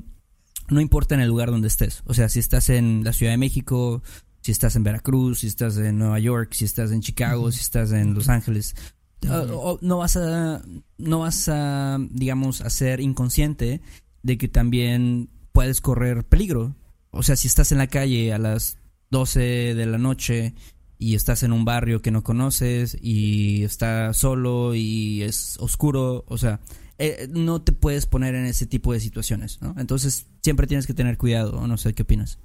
no 0.68 0.80
importa 0.80 1.14
en 1.14 1.20
el 1.20 1.28
lugar 1.28 1.50
donde 1.50 1.68
estés. 1.68 2.02
O 2.06 2.14
sea, 2.14 2.28
si 2.28 2.38
estás 2.38 2.70
en 2.70 3.02
la 3.02 3.12
Ciudad 3.12 3.32
de 3.32 3.38
México, 3.38 4.02
si 4.40 4.52
estás 4.52 4.76
en 4.76 4.84
Veracruz, 4.84 5.40
si 5.40 5.48
estás 5.48 5.76
en 5.78 5.98
Nueva 5.98 6.18
York, 6.20 6.52
si 6.52 6.64
estás 6.64 6.92
en 6.92 7.00
Chicago, 7.00 7.50
si 7.50 7.60
estás 7.60 7.92
en 7.92 8.14
Los 8.14 8.28
Ángeles, 8.28 8.76
O 9.30 9.78
no 9.80 9.98
vas 9.98 10.16
a 10.16 10.62
no 10.98 11.20
vas 11.20 11.48
a 11.48 11.98
digamos 12.10 12.60
a 12.60 12.70
ser 12.70 13.00
inconsciente 13.00 13.80
de 14.22 14.38
que 14.38 14.48
también 14.48 15.30
puedes 15.52 15.80
correr 15.80 16.24
peligro. 16.24 16.74
O 17.10 17.22
sea, 17.22 17.36
si 17.36 17.46
estás 17.48 17.72
en 17.72 17.78
la 17.78 17.86
calle 17.86 18.32
a 18.32 18.38
las 18.38 18.76
12 19.10 19.74
de 19.74 19.86
la 19.86 19.98
noche 19.98 20.54
y 20.98 21.14
estás 21.14 21.42
en 21.42 21.52
un 21.52 21.64
barrio 21.64 22.02
que 22.02 22.10
no 22.10 22.22
conoces 22.24 22.96
y 23.00 23.62
está 23.64 24.12
solo 24.14 24.74
y 24.74 25.22
es 25.22 25.56
oscuro, 25.60 26.24
o 26.28 26.38
sea, 26.38 26.60
eh, 26.98 27.28
no 27.30 27.62
te 27.62 27.72
puedes 27.72 28.06
poner 28.06 28.34
en 28.34 28.46
ese 28.46 28.66
tipo 28.66 28.92
de 28.92 29.00
situaciones, 29.00 29.60
¿no? 29.60 29.74
Entonces 29.78 30.26
siempre 30.42 30.66
tienes 30.66 30.86
que 30.86 30.94
tener 30.94 31.18
cuidado, 31.18 31.58
o 31.58 31.66
no 31.66 31.76
sé 31.76 31.94
qué 31.94 32.02
opinas. 32.02 32.38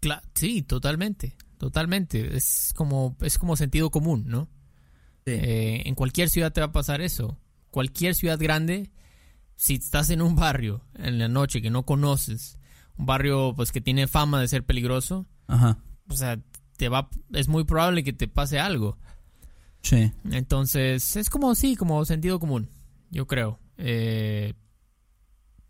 Cla- 0.00 0.22
sí, 0.34 0.62
totalmente, 0.62 1.36
totalmente. 1.58 2.36
Es 2.36 2.72
como, 2.74 3.16
es 3.20 3.38
como 3.38 3.56
sentido 3.56 3.90
común, 3.90 4.24
¿no? 4.26 4.48
Eh, 5.26 5.82
en 5.86 5.94
cualquier 5.94 6.28
ciudad 6.30 6.52
te 6.52 6.60
va 6.60 6.66
a 6.68 6.72
pasar 6.72 7.00
eso. 7.00 7.38
Cualquier 7.70 8.14
ciudad 8.14 8.38
grande, 8.38 8.90
si 9.56 9.74
estás 9.74 10.10
en 10.10 10.22
un 10.22 10.36
barrio 10.36 10.82
en 10.94 11.18
la 11.18 11.28
noche 11.28 11.60
que 11.60 11.70
no 11.70 11.84
conoces, 11.84 12.58
un 12.96 13.06
barrio 13.06 13.52
pues 13.54 13.72
que 13.72 13.80
tiene 13.80 14.06
fama 14.06 14.40
de 14.40 14.48
ser 14.48 14.64
peligroso, 14.64 15.26
Ajá. 15.48 15.78
o 16.08 16.14
sea, 16.16 16.38
te 16.76 16.88
va, 16.88 17.08
es 17.32 17.48
muy 17.48 17.64
probable 17.64 18.04
que 18.04 18.12
te 18.12 18.28
pase 18.28 18.58
algo. 18.58 18.98
Sí. 19.82 20.12
Entonces, 20.30 21.16
es 21.16 21.28
como, 21.30 21.54
sí, 21.54 21.76
como 21.76 22.04
sentido 22.04 22.38
común, 22.40 22.68
yo 23.10 23.26
creo. 23.26 23.58
Eh, 23.78 24.54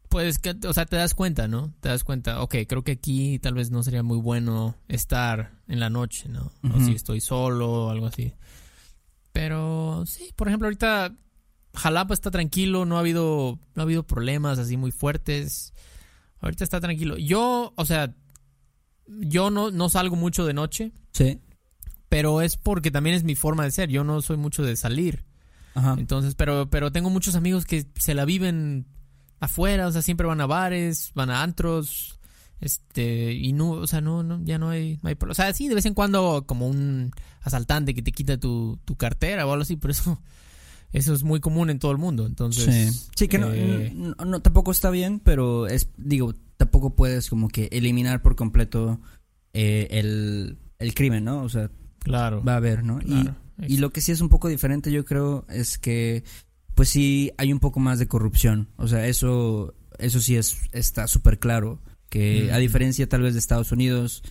Pues, 0.08 0.38
que, 0.38 0.54
o 0.66 0.72
sea, 0.72 0.86
te 0.86 0.96
das 0.96 1.14
cuenta, 1.14 1.48
¿no? 1.48 1.74
Te 1.80 1.88
das 1.88 2.04
cuenta, 2.04 2.40
ok, 2.42 2.54
creo 2.68 2.84
que 2.84 2.92
aquí 2.92 3.38
tal 3.40 3.54
vez 3.54 3.70
no 3.70 3.82
sería 3.82 4.02
muy 4.02 4.18
bueno 4.18 4.76
estar 4.88 5.52
en 5.66 5.80
la 5.80 5.90
noche, 5.90 6.28
¿no? 6.28 6.52
O 6.72 6.80
si 6.80 6.92
estoy 6.92 7.20
solo 7.20 7.86
o 7.86 7.90
algo 7.90 8.06
así. 8.06 8.32
Pero 9.36 10.04
sí, 10.06 10.32
por 10.34 10.48
ejemplo, 10.48 10.66
ahorita 10.66 11.14
Jalapa 11.74 12.14
está 12.14 12.30
tranquilo, 12.30 12.86
no 12.86 12.96
ha 12.96 13.00
habido, 13.00 13.58
no 13.74 13.82
ha 13.82 13.84
habido 13.84 14.02
problemas 14.02 14.58
así 14.58 14.78
muy 14.78 14.92
fuertes. 14.92 15.74
Ahorita 16.40 16.64
está 16.64 16.80
tranquilo. 16.80 17.18
Yo, 17.18 17.74
o 17.76 17.84
sea, 17.84 18.14
yo 19.06 19.50
no, 19.50 19.70
no 19.70 19.90
salgo 19.90 20.16
mucho 20.16 20.46
de 20.46 20.54
noche. 20.54 20.92
Sí. 21.12 21.38
Pero 22.08 22.40
es 22.40 22.56
porque 22.56 22.90
también 22.90 23.14
es 23.14 23.24
mi 23.24 23.34
forma 23.34 23.64
de 23.64 23.72
ser. 23.72 23.90
Yo 23.90 24.04
no 24.04 24.22
soy 24.22 24.38
mucho 24.38 24.62
de 24.62 24.74
salir. 24.74 25.26
Ajá. 25.74 25.96
Entonces, 25.98 26.34
pero, 26.34 26.70
pero 26.70 26.90
tengo 26.90 27.10
muchos 27.10 27.34
amigos 27.34 27.66
que 27.66 27.86
se 27.96 28.14
la 28.14 28.24
viven 28.24 28.86
afuera, 29.38 29.86
o 29.86 29.92
sea, 29.92 30.00
siempre 30.00 30.26
van 30.26 30.40
a 30.40 30.46
bares, 30.46 31.12
van 31.14 31.28
a 31.28 31.42
antros, 31.42 32.15
este, 32.60 33.32
y 33.32 33.52
no, 33.52 33.70
o 33.70 33.86
sea, 33.86 34.00
no, 34.00 34.22
no, 34.22 34.42
ya 34.44 34.58
no 34.58 34.70
hay, 34.70 34.98
no 35.02 35.08
hay, 35.08 35.16
o 35.18 35.34
sea, 35.34 35.52
sí, 35.52 35.68
de 35.68 35.74
vez 35.74 35.86
en 35.86 35.94
cuando 35.94 36.44
como 36.46 36.66
un 36.68 37.10
asaltante 37.42 37.94
que 37.94 38.02
te 38.02 38.12
quita 38.12 38.38
tu, 38.38 38.78
tu 38.84 38.96
cartera 38.96 39.46
o 39.46 39.52
algo 39.52 39.62
así, 39.62 39.76
pero 39.76 39.92
eso, 39.92 40.20
eso 40.92 41.14
es 41.14 41.22
muy 41.22 41.40
común 41.40 41.70
en 41.70 41.78
todo 41.78 41.92
el 41.92 41.98
mundo, 41.98 42.26
entonces. 42.26 42.94
Sí, 42.94 43.08
sí 43.16 43.28
que 43.28 43.38
no, 43.38 43.52
eh, 43.52 43.92
no, 43.94 44.14
no, 44.24 44.40
tampoco 44.40 44.70
está 44.70 44.90
bien, 44.90 45.20
pero 45.20 45.66
es, 45.66 45.88
digo, 45.96 46.34
tampoco 46.56 46.94
puedes 46.94 47.28
como 47.28 47.48
que 47.48 47.68
eliminar 47.72 48.22
por 48.22 48.36
completo 48.36 49.00
eh, 49.52 49.88
el, 49.90 50.58
el 50.78 50.94
crimen, 50.94 51.24
¿no? 51.24 51.42
O 51.42 51.48
sea, 51.48 51.70
Claro. 52.00 52.42
va 52.44 52.54
a 52.54 52.56
haber, 52.56 52.84
¿no? 52.84 53.00
Y- 53.00 53.06
claro. 53.06 53.36
Y, 53.66 53.78
lo 53.78 53.90
que 53.90 54.02
sí 54.02 54.12
es 54.12 54.20
un 54.20 54.28
poco 54.28 54.48
diferente, 54.48 54.92
yo 54.92 55.04
creo, 55.06 55.46
es 55.48 55.78
que, 55.78 56.24
pues 56.74 56.90
sí, 56.90 57.32
hay 57.38 57.54
un 57.54 57.58
poco 57.58 57.80
más 57.80 57.98
de 57.98 58.06
corrupción. 58.06 58.68
O 58.76 58.86
sea, 58.86 59.06
eso, 59.06 59.74
eso 59.98 60.20
sí 60.20 60.36
es, 60.36 60.58
está 60.72 61.06
súper 61.06 61.38
claro. 61.38 61.80
Que 62.18 62.52
a 62.52 62.58
diferencia 62.58 63.08
tal 63.08 63.22
vez 63.22 63.34
de 63.34 63.40
Estados 63.40 63.72
Unidos, 63.72 64.22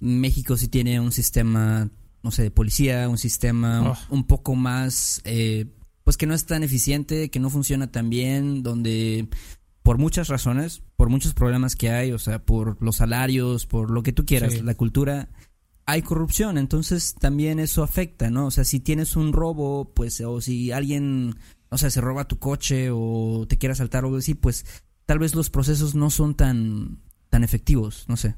México 0.00 0.56
sí 0.56 0.68
tiene 0.68 1.00
un 1.00 1.12
sistema, 1.12 1.90
no 2.22 2.30
sé, 2.30 2.42
de 2.42 2.50
policía, 2.50 3.08
un 3.08 3.18
sistema 3.18 3.90
Oh. 3.92 4.14
un 4.14 4.24
poco 4.26 4.54
más, 4.54 5.20
eh, 5.24 5.66
pues 6.04 6.16
que 6.16 6.26
no 6.26 6.34
es 6.34 6.46
tan 6.46 6.62
eficiente, 6.62 7.30
que 7.30 7.40
no 7.40 7.50
funciona 7.50 7.90
tan 7.92 8.08
bien, 8.10 8.62
donde 8.62 9.28
por 9.82 9.98
muchas 9.98 10.28
razones, 10.28 10.82
por 10.96 11.08
muchos 11.08 11.32
problemas 11.34 11.74
que 11.76 11.90
hay, 11.90 12.12
o 12.12 12.18
sea, 12.18 12.44
por 12.44 12.76
los 12.82 12.96
salarios, 12.96 13.66
por 13.66 13.90
lo 13.90 14.02
que 14.02 14.12
tú 14.12 14.24
quieras, 14.26 14.52
Sí. 14.54 14.60
la 14.62 14.74
cultura, 14.74 15.28
hay 15.86 16.02
corrupción, 16.02 16.58
entonces 16.58 17.14
también 17.18 17.58
eso 17.58 17.82
afecta, 17.82 18.30
¿no? 18.30 18.46
O 18.46 18.50
sea, 18.50 18.64
si 18.64 18.80
tienes 18.80 19.16
un 19.16 19.32
robo, 19.32 19.92
pues, 19.94 20.20
o 20.20 20.40
si 20.42 20.70
alguien, 20.72 21.36
o 21.70 21.78
sea, 21.78 21.88
se 21.90 22.00
roba 22.02 22.28
tu 22.28 22.38
coche 22.38 22.90
o 22.92 23.46
te 23.48 23.56
quiere 23.56 23.72
asaltar 23.72 24.04
o 24.04 24.08
algo 24.08 24.18
así, 24.18 24.34
pues 24.34 24.66
tal 25.06 25.18
vez 25.18 25.34
los 25.34 25.48
procesos 25.48 25.94
no 25.94 26.10
son 26.10 26.34
tan, 26.34 26.98
tan 27.30 27.44
efectivos, 27.44 28.04
no 28.08 28.16
sé. 28.16 28.34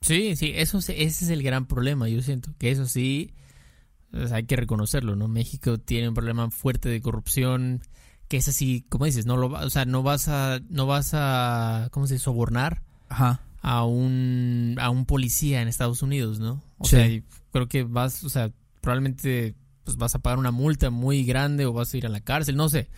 Sí, 0.00 0.36
sí, 0.36 0.52
eso 0.54 0.78
ese 0.78 0.94
es 1.02 1.28
el 1.28 1.42
gran 1.42 1.66
problema, 1.66 2.08
yo 2.08 2.22
siento 2.22 2.52
que 2.58 2.70
eso 2.70 2.86
sí 2.86 3.32
sea, 4.12 4.36
hay 4.36 4.44
que 4.44 4.56
reconocerlo, 4.56 5.16
¿no? 5.16 5.28
México 5.28 5.78
tiene 5.78 6.08
un 6.08 6.14
problema 6.14 6.50
fuerte 6.50 6.88
de 6.88 7.00
corrupción 7.00 7.82
que 8.28 8.36
es 8.36 8.48
así, 8.48 8.84
como 8.88 9.06
dices, 9.06 9.26
no 9.26 9.36
lo 9.36 9.48
va- 9.50 9.64
o 9.64 9.70
sea, 9.70 9.84
no 9.86 10.02
vas 10.02 10.28
a 10.28 10.60
no 10.68 10.86
vas 10.86 11.10
a 11.14 11.88
¿cómo 11.90 12.06
se 12.06 12.14
dice? 12.14 12.24
sobornar 12.24 12.82
Ajá. 13.08 13.40
a 13.62 13.84
un 13.84 14.76
a 14.80 14.90
un 14.90 15.04
policía 15.06 15.62
en 15.62 15.68
Estados 15.68 16.02
Unidos, 16.02 16.38
¿no? 16.38 16.62
O 16.78 16.84
Sí. 16.84 16.96
sea, 16.96 17.22
creo 17.52 17.68
que 17.68 17.82
vas, 17.84 18.22
o 18.24 18.28
sea, 18.28 18.50
probablemente 18.80 19.54
pues 19.84 19.96
vas 19.96 20.14
a 20.14 20.18
pagar 20.20 20.38
una 20.38 20.50
multa 20.52 20.90
muy 20.90 21.24
grande 21.24 21.64
o 21.66 21.72
vas 21.72 21.92
a 21.92 21.96
ir 21.96 22.06
a 22.06 22.10
la 22.10 22.20
cárcel, 22.20 22.56
no 22.56 22.68
sé. 22.68 22.88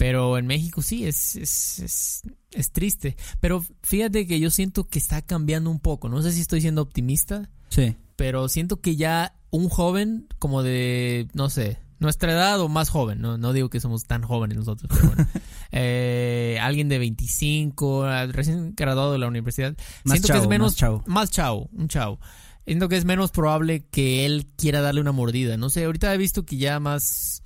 Pero 0.00 0.38
en 0.38 0.46
México 0.46 0.80
sí, 0.80 1.04
es, 1.06 1.36
es, 1.36 1.78
es, 1.80 2.22
es 2.52 2.72
triste. 2.72 3.18
Pero 3.38 3.62
fíjate 3.82 4.26
que 4.26 4.40
yo 4.40 4.48
siento 4.50 4.88
que 4.88 4.98
está 4.98 5.20
cambiando 5.20 5.68
un 5.70 5.78
poco. 5.78 6.08
No 6.08 6.22
sé 6.22 6.32
si 6.32 6.40
estoy 6.40 6.62
siendo 6.62 6.80
optimista, 6.80 7.50
Sí. 7.68 7.96
pero 8.16 8.48
siento 8.48 8.80
que 8.80 8.96
ya 8.96 9.34
un 9.50 9.68
joven 9.68 10.26
como 10.38 10.62
de, 10.62 11.28
no 11.34 11.50
sé, 11.50 11.76
nuestra 11.98 12.32
edad 12.32 12.58
o 12.62 12.70
más 12.70 12.88
joven, 12.88 13.20
no, 13.20 13.36
no 13.36 13.52
digo 13.52 13.68
que 13.68 13.78
somos 13.78 14.04
tan 14.04 14.22
jóvenes 14.22 14.56
nosotros, 14.56 14.90
pero 14.90 15.06
bueno, 15.14 15.26
eh, 15.70 16.56
alguien 16.62 16.88
de 16.88 16.98
25, 16.98 18.04
ah, 18.04 18.24
recién 18.24 18.72
graduado 18.74 19.12
de 19.12 19.18
la 19.18 19.28
universidad, 19.28 19.76
Más 20.04 20.14
siento 20.18 20.32
que 20.32 20.38
es 20.38 20.48
menos, 20.48 20.72
más 20.72 20.76
chavo. 20.76 21.04
más 21.06 21.30
chavo, 21.30 21.68
un 21.74 21.88
chavo. 21.88 22.18
Siento 22.64 22.88
que 22.88 22.96
es 22.96 23.04
menos 23.04 23.32
probable 23.32 23.84
que 23.90 24.24
él 24.24 24.46
quiera 24.56 24.80
darle 24.80 25.02
una 25.02 25.12
mordida. 25.12 25.58
No 25.58 25.68
sé, 25.68 25.84
ahorita 25.84 26.14
he 26.14 26.16
visto 26.16 26.46
que 26.46 26.56
ya 26.56 26.80
más, 26.80 27.42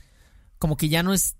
como 0.61 0.76
que 0.76 0.88
ya 0.88 1.02
no 1.02 1.12
es 1.12 1.35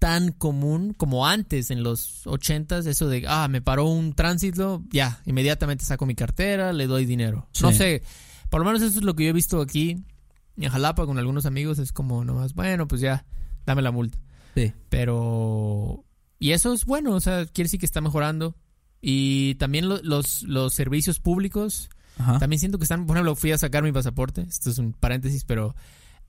tan 0.00 0.32
común 0.32 0.92
como 0.96 1.26
antes 1.28 1.70
en 1.70 1.84
los 1.84 2.26
ochentas, 2.26 2.86
eso 2.86 3.06
de, 3.06 3.24
ah, 3.28 3.46
me 3.48 3.60
paró 3.62 3.84
un 3.86 4.14
tránsito, 4.14 4.82
ya, 4.90 5.20
inmediatamente 5.26 5.84
saco 5.84 6.06
mi 6.06 6.16
cartera, 6.16 6.72
le 6.72 6.88
doy 6.88 7.04
dinero. 7.06 7.48
No 7.62 7.70
sé, 7.70 8.02
por 8.48 8.60
lo 8.60 8.66
menos 8.66 8.82
eso 8.82 8.98
es 8.98 9.04
lo 9.04 9.14
que 9.14 9.24
yo 9.24 9.30
he 9.30 9.34
visto 9.34 9.60
aquí 9.60 10.02
en 10.56 10.68
Jalapa 10.70 11.06
con 11.06 11.18
algunos 11.18 11.46
amigos, 11.46 11.78
es 11.78 11.92
como 11.92 12.24
nomás, 12.24 12.54
bueno, 12.54 12.88
pues 12.88 13.00
ya, 13.00 13.24
dame 13.66 13.82
la 13.82 13.92
multa. 13.92 14.18
Sí. 14.56 14.72
Pero, 14.88 16.04
y 16.38 16.52
eso 16.52 16.72
es 16.72 16.84
bueno, 16.86 17.14
o 17.14 17.20
sea, 17.20 17.44
quiere 17.46 17.66
decir 17.66 17.78
que 17.80 17.86
está 17.86 18.00
mejorando. 18.00 18.56
Y 19.02 19.54
también 19.56 19.88
lo- 19.88 20.00
los, 20.02 20.42
los 20.42 20.74
servicios 20.74 21.20
públicos, 21.20 21.88
Ajá. 22.18 22.38
también 22.38 22.58
siento 22.60 22.78
que 22.78 22.84
están, 22.84 23.06
por 23.06 23.16
ejemplo, 23.16 23.34
fui 23.36 23.52
a 23.52 23.58
sacar 23.58 23.82
mi 23.82 23.92
pasaporte, 23.92 24.42
esto 24.42 24.70
es 24.70 24.78
un 24.78 24.92
paréntesis, 24.92 25.44
pero... 25.44 25.74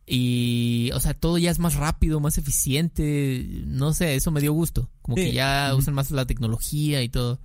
Y, 0.06 0.90
o 0.94 1.00
sea, 1.00 1.14
todo 1.14 1.38
ya 1.38 1.52
es 1.52 1.60
más 1.60 1.76
rápido, 1.76 2.20
más 2.20 2.38
eficiente, 2.38 3.64
no 3.68 3.94
sé, 3.94 4.16
eso 4.16 4.32
me 4.32 4.42
dio 4.42 4.54
gusto. 4.54 4.90
Como 5.02 5.18
Sí. 5.18 5.26
que 5.26 5.34
ya 5.34 5.74
usan 5.76 5.94
más 5.94 6.12
la 6.12 6.26
tecnología 6.26 7.02
y 7.04 7.10
todo. 7.10 7.40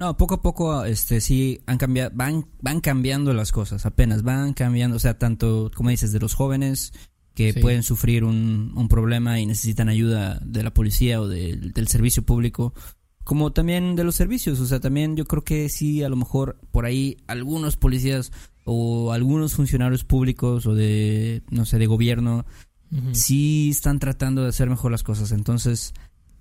No, 0.00 0.16
poco 0.16 0.34
a 0.34 0.42
poco, 0.42 0.84
este, 0.84 1.20
sí 1.20 1.60
han 1.66 1.78
cambiado, 1.78 2.10
van, 2.14 2.46
van 2.60 2.80
cambiando 2.80 3.32
las 3.32 3.52
cosas, 3.52 3.86
apenas 3.86 4.22
van 4.22 4.52
cambiando, 4.54 4.96
o 4.96 5.00
sea, 5.00 5.18
tanto, 5.18 5.70
como 5.74 5.90
dices, 5.90 6.10
de 6.12 6.18
los 6.20 6.34
jóvenes 6.34 6.92
que 7.34 7.52
Sí. 7.52 7.60
pueden 7.60 7.82
sufrir 7.82 8.24
un, 8.24 8.72
un 8.74 8.88
problema 8.88 9.38
y 9.40 9.46
necesitan 9.46 9.88
ayuda 9.88 10.40
de 10.44 10.62
la 10.64 10.72
policía 10.74 11.20
o 11.20 11.28
del- 11.28 11.72
del 11.72 11.88
servicio 11.88 12.22
público, 12.24 12.74
como 13.22 13.52
también 13.52 13.94
de 13.96 14.04
los 14.04 14.16
servicios, 14.16 14.58
o 14.60 14.66
sea, 14.66 14.80
también 14.80 15.16
yo 15.16 15.24
creo 15.26 15.44
que 15.44 15.68
sí, 15.68 16.02
a 16.02 16.08
lo 16.08 16.16
mejor 16.16 16.58
por 16.72 16.84
ahí 16.86 17.16
algunos 17.26 17.76
policías 17.76 18.32
o 18.64 19.12
algunos 19.12 19.54
funcionarios 19.54 20.04
públicos 20.04 20.66
o 20.66 20.74
de, 20.74 21.42
no 21.50 21.64
sé, 21.66 21.78
de 21.78 21.86
gobierno, 21.86 22.44
sí 23.12 23.70
están 23.70 23.98
tratando 23.98 24.42
de 24.42 24.48
hacer 24.50 24.68
mejor 24.70 24.92
las 24.92 25.02
cosas, 25.02 25.32
entonces 25.32 25.92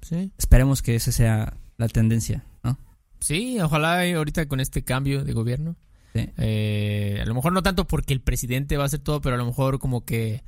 Sí. 0.02 0.32
esperemos 0.38 0.82
que 0.82 0.96
esa 0.96 1.12
sea 1.12 1.58
la 1.78 1.88
tendencia, 1.88 2.44
¿no? 2.64 2.78
Sí, 3.20 3.58
ojalá 3.60 4.02
ahorita 4.16 4.48
con 4.48 4.60
este 4.60 4.84
cambio 4.84 5.24
de 5.24 5.34
gobierno. 5.34 5.76
Sí. 6.14 6.30
eh, 6.38 7.20
a 7.24 7.26
lo 7.26 7.34
mejor 7.34 7.54
no 7.54 7.64
tanto 7.64 7.88
porque 7.88 8.14
el 8.14 8.22
presidente 8.22 8.78
va 8.78 8.84
a 8.84 8.86
hacer 8.86 9.00
todo, 9.00 9.20
pero 9.20 9.34
a 9.34 9.38
lo 9.40 9.46
mejor 9.48 9.80
como 9.80 10.06
que 10.06 10.44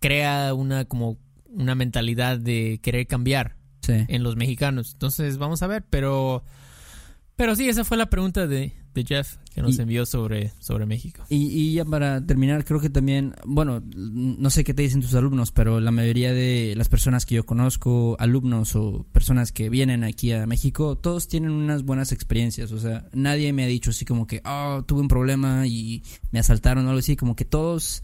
crea 0.00 0.54
una 0.54 0.84
como 0.84 1.18
una 1.48 1.74
mentalidad 1.74 2.38
de 2.38 2.78
querer 2.82 3.06
cambiar 3.08 3.56
Sí. 3.82 3.92
en 4.08 4.22
los 4.22 4.36
mexicanos. 4.36 4.92
Entonces 4.92 5.36
vamos 5.38 5.62
a 5.62 5.66
ver, 5.66 5.84
pero 5.90 6.44
pero 7.36 7.56
sí, 7.56 7.68
esa 7.68 7.82
fue 7.84 7.96
la 7.96 8.06
pregunta 8.08 8.46
de, 8.46 8.72
de 8.94 9.04
Jeff 9.04 9.36
que 9.54 9.60
nos 9.62 9.76
Y- 9.78 9.82
envió 9.82 10.06
sobre, 10.06 10.52
sobre 10.58 10.86
México. 10.86 11.24
Y, 11.28 11.46
y 11.46 11.74
ya 11.74 11.84
para 11.84 12.24
terminar, 12.24 12.64
creo 12.64 12.80
que 12.80 12.90
también, 12.90 13.34
bueno, 13.44 13.82
no 13.94 14.50
sé 14.50 14.64
qué 14.64 14.72
te 14.74 14.82
dicen 14.82 15.00
tus 15.00 15.14
alumnos, 15.14 15.52
pero 15.52 15.80
la 15.80 15.90
mayoría 15.90 16.32
de 16.32 16.74
las 16.76 16.88
personas 16.88 17.26
que 17.26 17.34
yo 17.36 17.44
conozco, 17.46 18.16
alumnos 18.18 18.74
o 18.76 19.04
personas 19.12 19.52
que 19.52 19.68
vienen 19.68 20.02
aquí 20.04 20.32
a 20.32 20.46
México, 20.46 20.96
todos 20.96 21.28
tienen 21.28 21.50
unas 21.50 21.82
buenas 21.84 22.12
experiencias. 22.12 22.72
O 22.72 22.78
sea, 22.80 23.08
nadie 23.12 23.52
me 23.52 23.64
ha 23.64 23.66
dicho 23.68 23.90
así 23.90 24.04
como 24.04 24.26
que, 24.26 24.40
oh, 24.44 24.82
tuve 24.86 25.00
un 25.02 25.08
problema 25.08 25.66
y 25.66 26.02
me 26.30 26.38
asaltaron 26.38 26.86
o 26.86 26.88
algo 26.90 26.98
así. 27.00 27.16
Como 27.16 27.36
que 27.36 27.44
todos, 27.44 28.02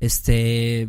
este, 0.00 0.88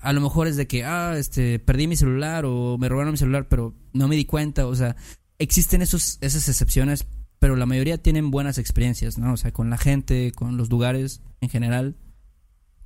a 0.00 0.12
lo 0.12 0.20
mejor 0.20 0.46
es 0.46 0.56
de 0.56 0.66
que, 0.66 0.84
ah, 0.84 1.14
este, 1.18 1.58
perdí 1.58 1.86
mi 1.86 1.96
celular 1.96 2.44
o 2.46 2.76
me 2.78 2.88
robaron 2.88 3.12
mi 3.12 3.18
celular, 3.18 3.48
pero 3.48 3.74
no 3.92 4.08
me 4.08 4.16
di 4.16 4.24
cuenta. 4.24 4.66
O 4.66 4.74
sea, 4.74 4.96
existen 5.38 5.82
esos, 5.82 6.18
esas 6.20 6.48
excepciones, 6.48 7.06
pero 7.40 7.56
la 7.56 7.66
mayoría 7.66 7.98
tienen 7.98 8.30
buenas 8.30 8.58
experiencias, 8.58 9.18
¿no? 9.18 9.32
O 9.32 9.36
sea, 9.36 9.50
con 9.50 9.70
la 9.70 9.78
gente, 9.78 10.30
con 10.30 10.56
los 10.58 10.68
lugares 10.68 11.22
en 11.40 11.48
general. 11.48 11.96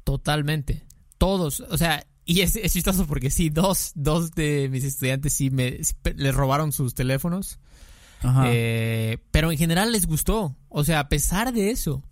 Totalmente. 0.04 0.84
Todos, 1.18 1.60
o 1.60 1.76
sea, 1.76 2.06
y 2.24 2.40
es, 2.40 2.54
es 2.54 2.72
chistoso 2.72 3.04
porque 3.06 3.30
sí, 3.30 3.50
dos, 3.50 3.90
dos 3.96 4.30
de 4.30 4.68
mis 4.70 4.84
estudiantes 4.84 5.34
sí 5.34 5.50
me 5.50 5.80
les 6.14 6.34
robaron 6.34 6.70
sus 6.70 6.94
teléfonos. 6.94 7.58
Ajá. 8.22 8.44
Eh, 8.46 9.18
pero 9.32 9.50
en 9.50 9.58
general 9.58 9.90
les 9.90 10.06
gustó. 10.06 10.56
O 10.68 10.84
sea, 10.84 11.00
a 11.00 11.08
pesar 11.08 11.52
de 11.52 11.72
eso, 11.72 12.04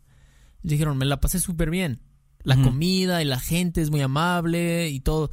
dijeron, 0.62 0.98
me 0.98 1.05
la 1.05 1.20
pasé 1.20 1.38
súper 1.38 1.70
bien. 1.70 2.00
La 2.42 2.61
comida 2.61 3.22
y 3.22 3.24
la 3.24 3.38
gente 3.38 3.81
es 3.83 3.92
muy 3.92 4.00
amable 4.00 4.88
y 4.88 4.98
todo. 4.98 5.31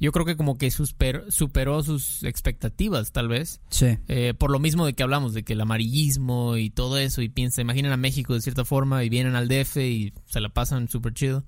Yo 0.00 0.12
creo 0.12 0.24
que 0.24 0.36
como 0.36 0.58
que 0.58 0.70
superó 0.70 1.82
sus 1.82 2.22
expectativas, 2.22 3.12
tal 3.12 3.28
vez. 3.28 3.60
sí. 3.70 3.98
Eh, 4.06 4.34
por 4.34 4.50
lo 4.50 4.60
mismo 4.60 4.86
de 4.86 4.94
que 4.94 5.02
hablamos, 5.02 5.34
de 5.34 5.42
que 5.42 5.54
el 5.54 5.60
amarillismo 5.60 6.56
y 6.56 6.70
todo 6.70 6.98
eso, 6.98 7.20
y 7.22 7.28
piensa, 7.28 7.60
imaginen 7.60 7.92
a 7.92 7.96
México 7.96 8.34
de 8.34 8.40
cierta 8.40 8.64
forma 8.64 9.02
y 9.04 9.08
vienen 9.08 9.34
al 9.34 9.48
DF 9.48 9.76
y 9.78 10.12
se 10.26 10.40
la 10.40 10.50
pasan 10.50 10.88
súper 10.88 11.14
chido. 11.14 11.44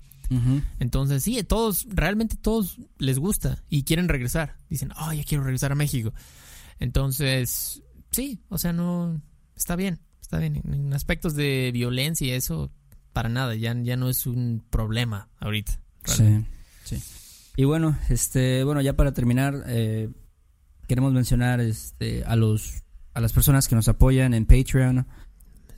Entonces, 0.79 1.23
sí, 1.23 1.43
todos, 1.43 1.85
realmente 1.89 2.37
todos 2.37 2.77
les 2.97 3.19
gusta 3.19 3.61
y 3.69 3.83
quieren 3.83 4.07
regresar. 4.07 4.55
Dicen, 4.69 4.93
oh, 4.97 5.11
ya 5.11 5.25
quiero 5.25 5.43
regresar 5.43 5.73
a 5.73 5.75
México. 5.75 6.13
Entonces, 6.79 7.83
sí, 8.11 8.39
o 8.47 8.57
sea, 8.57 8.71
no, 8.71 9.21
está 9.57 9.75
bien, 9.75 9.99
está 10.21 10.39
bien. 10.39 10.61
En 10.65 10.93
aspectos 10.93 11.35
de 11.35 11.71
violencia 11.73 12.27
y 12.27 12.31
eso, 12.31 12.71
para 13.11 13.27
nada, 13.27 13.55
ya, 13.55 13.75
ya 13.81 13.97
no 13.97 14.09
es 14.09 14.25
un 14.25 14.63
problema 14.69 15.27
ahorita. 15.39 15.81
Sí, 16.05 16.45
sí. 16.85 17.03
Y 17.55 17.65
bueno, 17.65 17.97
este, 18.09 18.63
bueno, 18.63 18.81
ya 18.81 18.93
para 18.93 19.13
terminar, 19.13 19.63
eh, 19.67 20.09
queremos 20.87 21.13
mencionar 21.13 21.59
este, 21.59 22.23
a 22.25 22.35
los 22.35 22.83
a 23.13 23.19
las 23.19 23.33
personas 23.33 23.67
que 23.67 23.75
nos 23.75 23.89
apoyan 23.89 24.33
en 24.33 24.45
Patreon, 24.45 25.05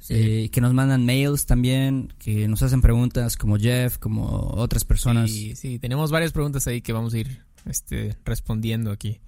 eh, 0.10 0.50
que 0.52 0.62
nos 0.62 0.74
mandan 0.74 1.06
mails 1.06 1.46
también, 1.46 2.14
que 2.20 2.48
nos 2.48 2.62
hacen 2.62 2.82
preguntas 2.82 3.38
como 3.38 3.58
Jeff, 3.58 3.98
como 3.98 4.52
otras 4.56 4.86
personas. 4.86 5.32
Sí, 5.32 5.56
sí, 5.56 5.80
tenemos 5.80 6.12
varias 6.12 6.32
preguntas 6.32 6.68
ahí 6.68 6.82
que 6.82 6.94
vamos 6.94 7.14
a 7.14 7.20
ir 7.20 7.44
este, 7.66 8.16
respondiendo 8.26 8.92
aquí. 8.92 9.20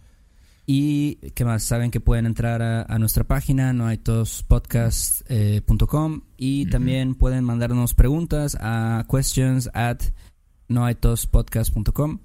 Y 0.68 1.18
qué 1.36 1.46
más, 1.46 1.64
saben 1.64 1.92
que 1.92 2.00
pueden 2.00 2.26
entrar 2.26 2.60
a, 2.62 2.98
nuestra 2.98 3.24
página 3.24 3.72
noaitospodcast.com 3.72 6.22
y 6.38 6.66
también 6.68 7.14
pueden 7.14 7.44
mandarnos 7.44 7.94
preguntas 7.94 8.58
a 8.60 9.06
questions 9.10 9.70
at 9.76 10.02
noaitospodcast.com. 10.68 12.20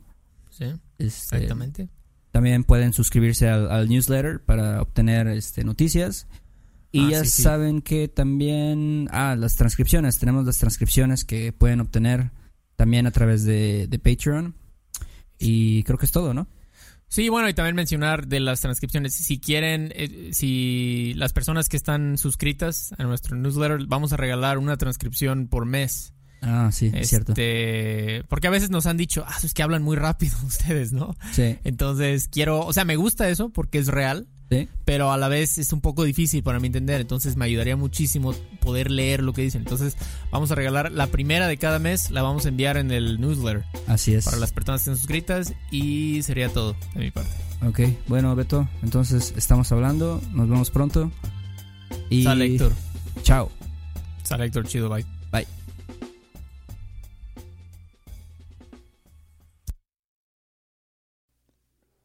Sí, 0.60 0.66
este, 0.98 1.36
exactamente. 1.36 1.88
También 2.32 2.64
pueden 2.64 2.92
suscribirse 2.92 3.48
al, 3.48 3.88
newsletter 3.88 4.44
para 4.44 4.82
obtener 4.82 5.26
este, 5.28 5.64
noticias. 5.64 6.28
Y 6.92 7.06
ah, 7.06 7.10
ya 7.10 7.24
saben 7.24 7.80
que 7.80 8.08
también... 8.08 9.08
Ah, 9.10 9.36
las 9.36 9.56
transcripciones. 9.56 10.18
Tenemos 10.18 10.44
las 10.44 10.58
transcripciones 10.58 11.24
que 11.24 11.52
pueden 11.52 11.80
obtener 11.80 12.30
también 12.76 13.06
a 13.06 13.10
través 13.10 13.44
de, 13.44 13.86
de 13.88 13.98
Patreon. 13.98 14.54
Y 15.38 15.82
creo 15.84 15.98
que 15.98 16.06
es 16.06 16.12
todo, 16.12 16.34
¿no? 16.34 16.46
Sí, 17.08 17.28
bueno, 17.28 17.48
y 17.48 17.54
también 17.54 17.74
mencionar 17.74 18.28
de 18.28 18.38
las 18.38 18.60
transcripciones. 18.60 19.14
Si 19.14 19.40
quieren, 19.40 19.92
eh, 19.96 20.30
si 20.32 21.14
las 21.16 21.32
personas 21.32 21.68
que 21.68 21.76
están 21.76 22.18
suscritas 22.18 22.94
a 22.98 23.02
nuestro 23.04 23.34
newsletter, 23.34 23.86
vamos 23.86 24.12
a 24.12 24.16
regalar 24.16 24.58
una 24.58 24.76
transcripción 24.76 25.48
por 25.48 25.64
mes. 25.64 26.12
Ah, 26.42 26.70
sí, 26.72 26.90
es 26.94 27.08
cierto. 27.08 27.32
Este, 27.32 28.24
porque 28.28 28.46
a 28.46 28.50
veces 28.50 28.70
nos 28.70 28.86
han 28.86 28.96
dicho, 28.96 29.24
ah, 29.26 29.36
es 29.42 29.54
que 29.54 29.62
hablan 29.62 29.82
muy 29.82 29.96
rápido 29.96 30.36
ustedes, 30.46 30.92
¿no? 30.92 31.16
Sí. 31.32 31.58
Entonces 31.64 32.28
quiero, 32.28 32.60
o 32.60 32.72
sea, 32.72 32.84
me 32.84 32.96
gusta 32.96 33.28
eso 33.28 33.50
porque 33.50 33.78
es 33.78 33.88
real. 33.88 34.26
Sí. 34.50 34.68
Pero 34.84 35.12
a 35.12 35.16
la 35.16 35.28
vez 35.28 35.58
es 35.58 35.72
un 35.72 35.80
poco 35.80 36.02
difícil 36.02 36.42
para 36.42 36.58
mí 36.58 36.66
entender. 36.66 37.00
Entonces 37.00 37.36
me 37.36 37.44
ayudaría 37.44 37.76
muchísimo 37.76 38.34
poder 38.60 38.90
leer 38.90 39.22
lo 39.22 39.32
que 39.32 39.42
dicen. 39.42 39.62
Entonces 39.62 39.96
vamos 40.32 40.50
a 40.50 40.56
regalar 40.56 40.90
la 40.90 41.06
primera 41.06 41.46
de 41.46 41.56
cada 41.56 41.78
mes, 41.78 42.10
la 42.10 42.22
vamos 42.22 42.46
a 42.46 42.48
enviar 42.48 42.76
en 42.76 42.90
el 42.90 43.20
newsletter. 43.20 43.64
Así 43.86 44.12
es. 44.12 44.24
Para 44.24 44.38
las 44.38 44.50
personas 44.50 44.80
que 44.80 44.90
estén 44.90 44.96
suscritas 44.96 45.54
y 45.70 46.22
sería 46.24 46.48
todo 46.48 46.74
de 46.94 47.00
mi 47.00 47.10
parte. 47.12 47.30
Ok, 47.64 47.80
bueno, 48.08 48.34
Beto, 48.34 48.68
entonces 48.82 49.34
estamos 49.36 49.70
hablando. 49.70 50.20
Nos 50.32 50.48
vemos 50.48 50.70
pronto. 50.70 51.12
Y... 52.08 52.24
Sale, 52.24 52.46
Héctor. 52.46 52.72
Chao. 53.22 53.50
Sale, 54.24 54.46
Héctor. 54.46 54.66
Chido, 54.66 54.88
bye. 54.88 55.19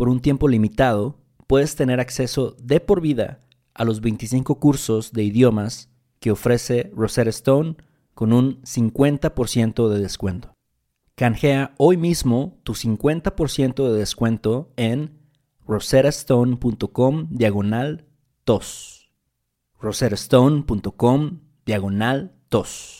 por 0.00 0.08
un 0.08 0.20
tiempo 0.20 0.48
limitado, 0.48 1.18
puedes 1.46 1.76
tener 1.76 2.00
acceso 2.00 2.56
de 2.58 2.80
por 2.80 3.02
vida 3.02 3.42
a 3.74 3.84
los 3.84 4.00
25 4.00 4.58
cursos 4.58 5.12
de 5.12 5.24
idiomas 5.24 5.90
que 6.20 6.30
ofrece 6.30 6.90
Rosetta 6.96 7.28
Stone 7.28 7.76
con 8.14 8.32
un 8.32 8.62
50% 8.62 9.90
de 9.90 10.00
descuento. 10.00 10.54
Canjea 11.16 11.74
hoy 11.76 11.98
mismo 11.98 12.58
tu 12.62 12.72
50% 12.72 13.92
de 13.92 13.98
descuento 13.98 14.72
en 14.76 15.18
rosettastone.com 15.66 17.26
diagonal 17.28 18.06
tos. 18.44 19.12
rosettastone.com 19.82 21.40
diagonal 21.66 22.32
tos. 22.48 22.99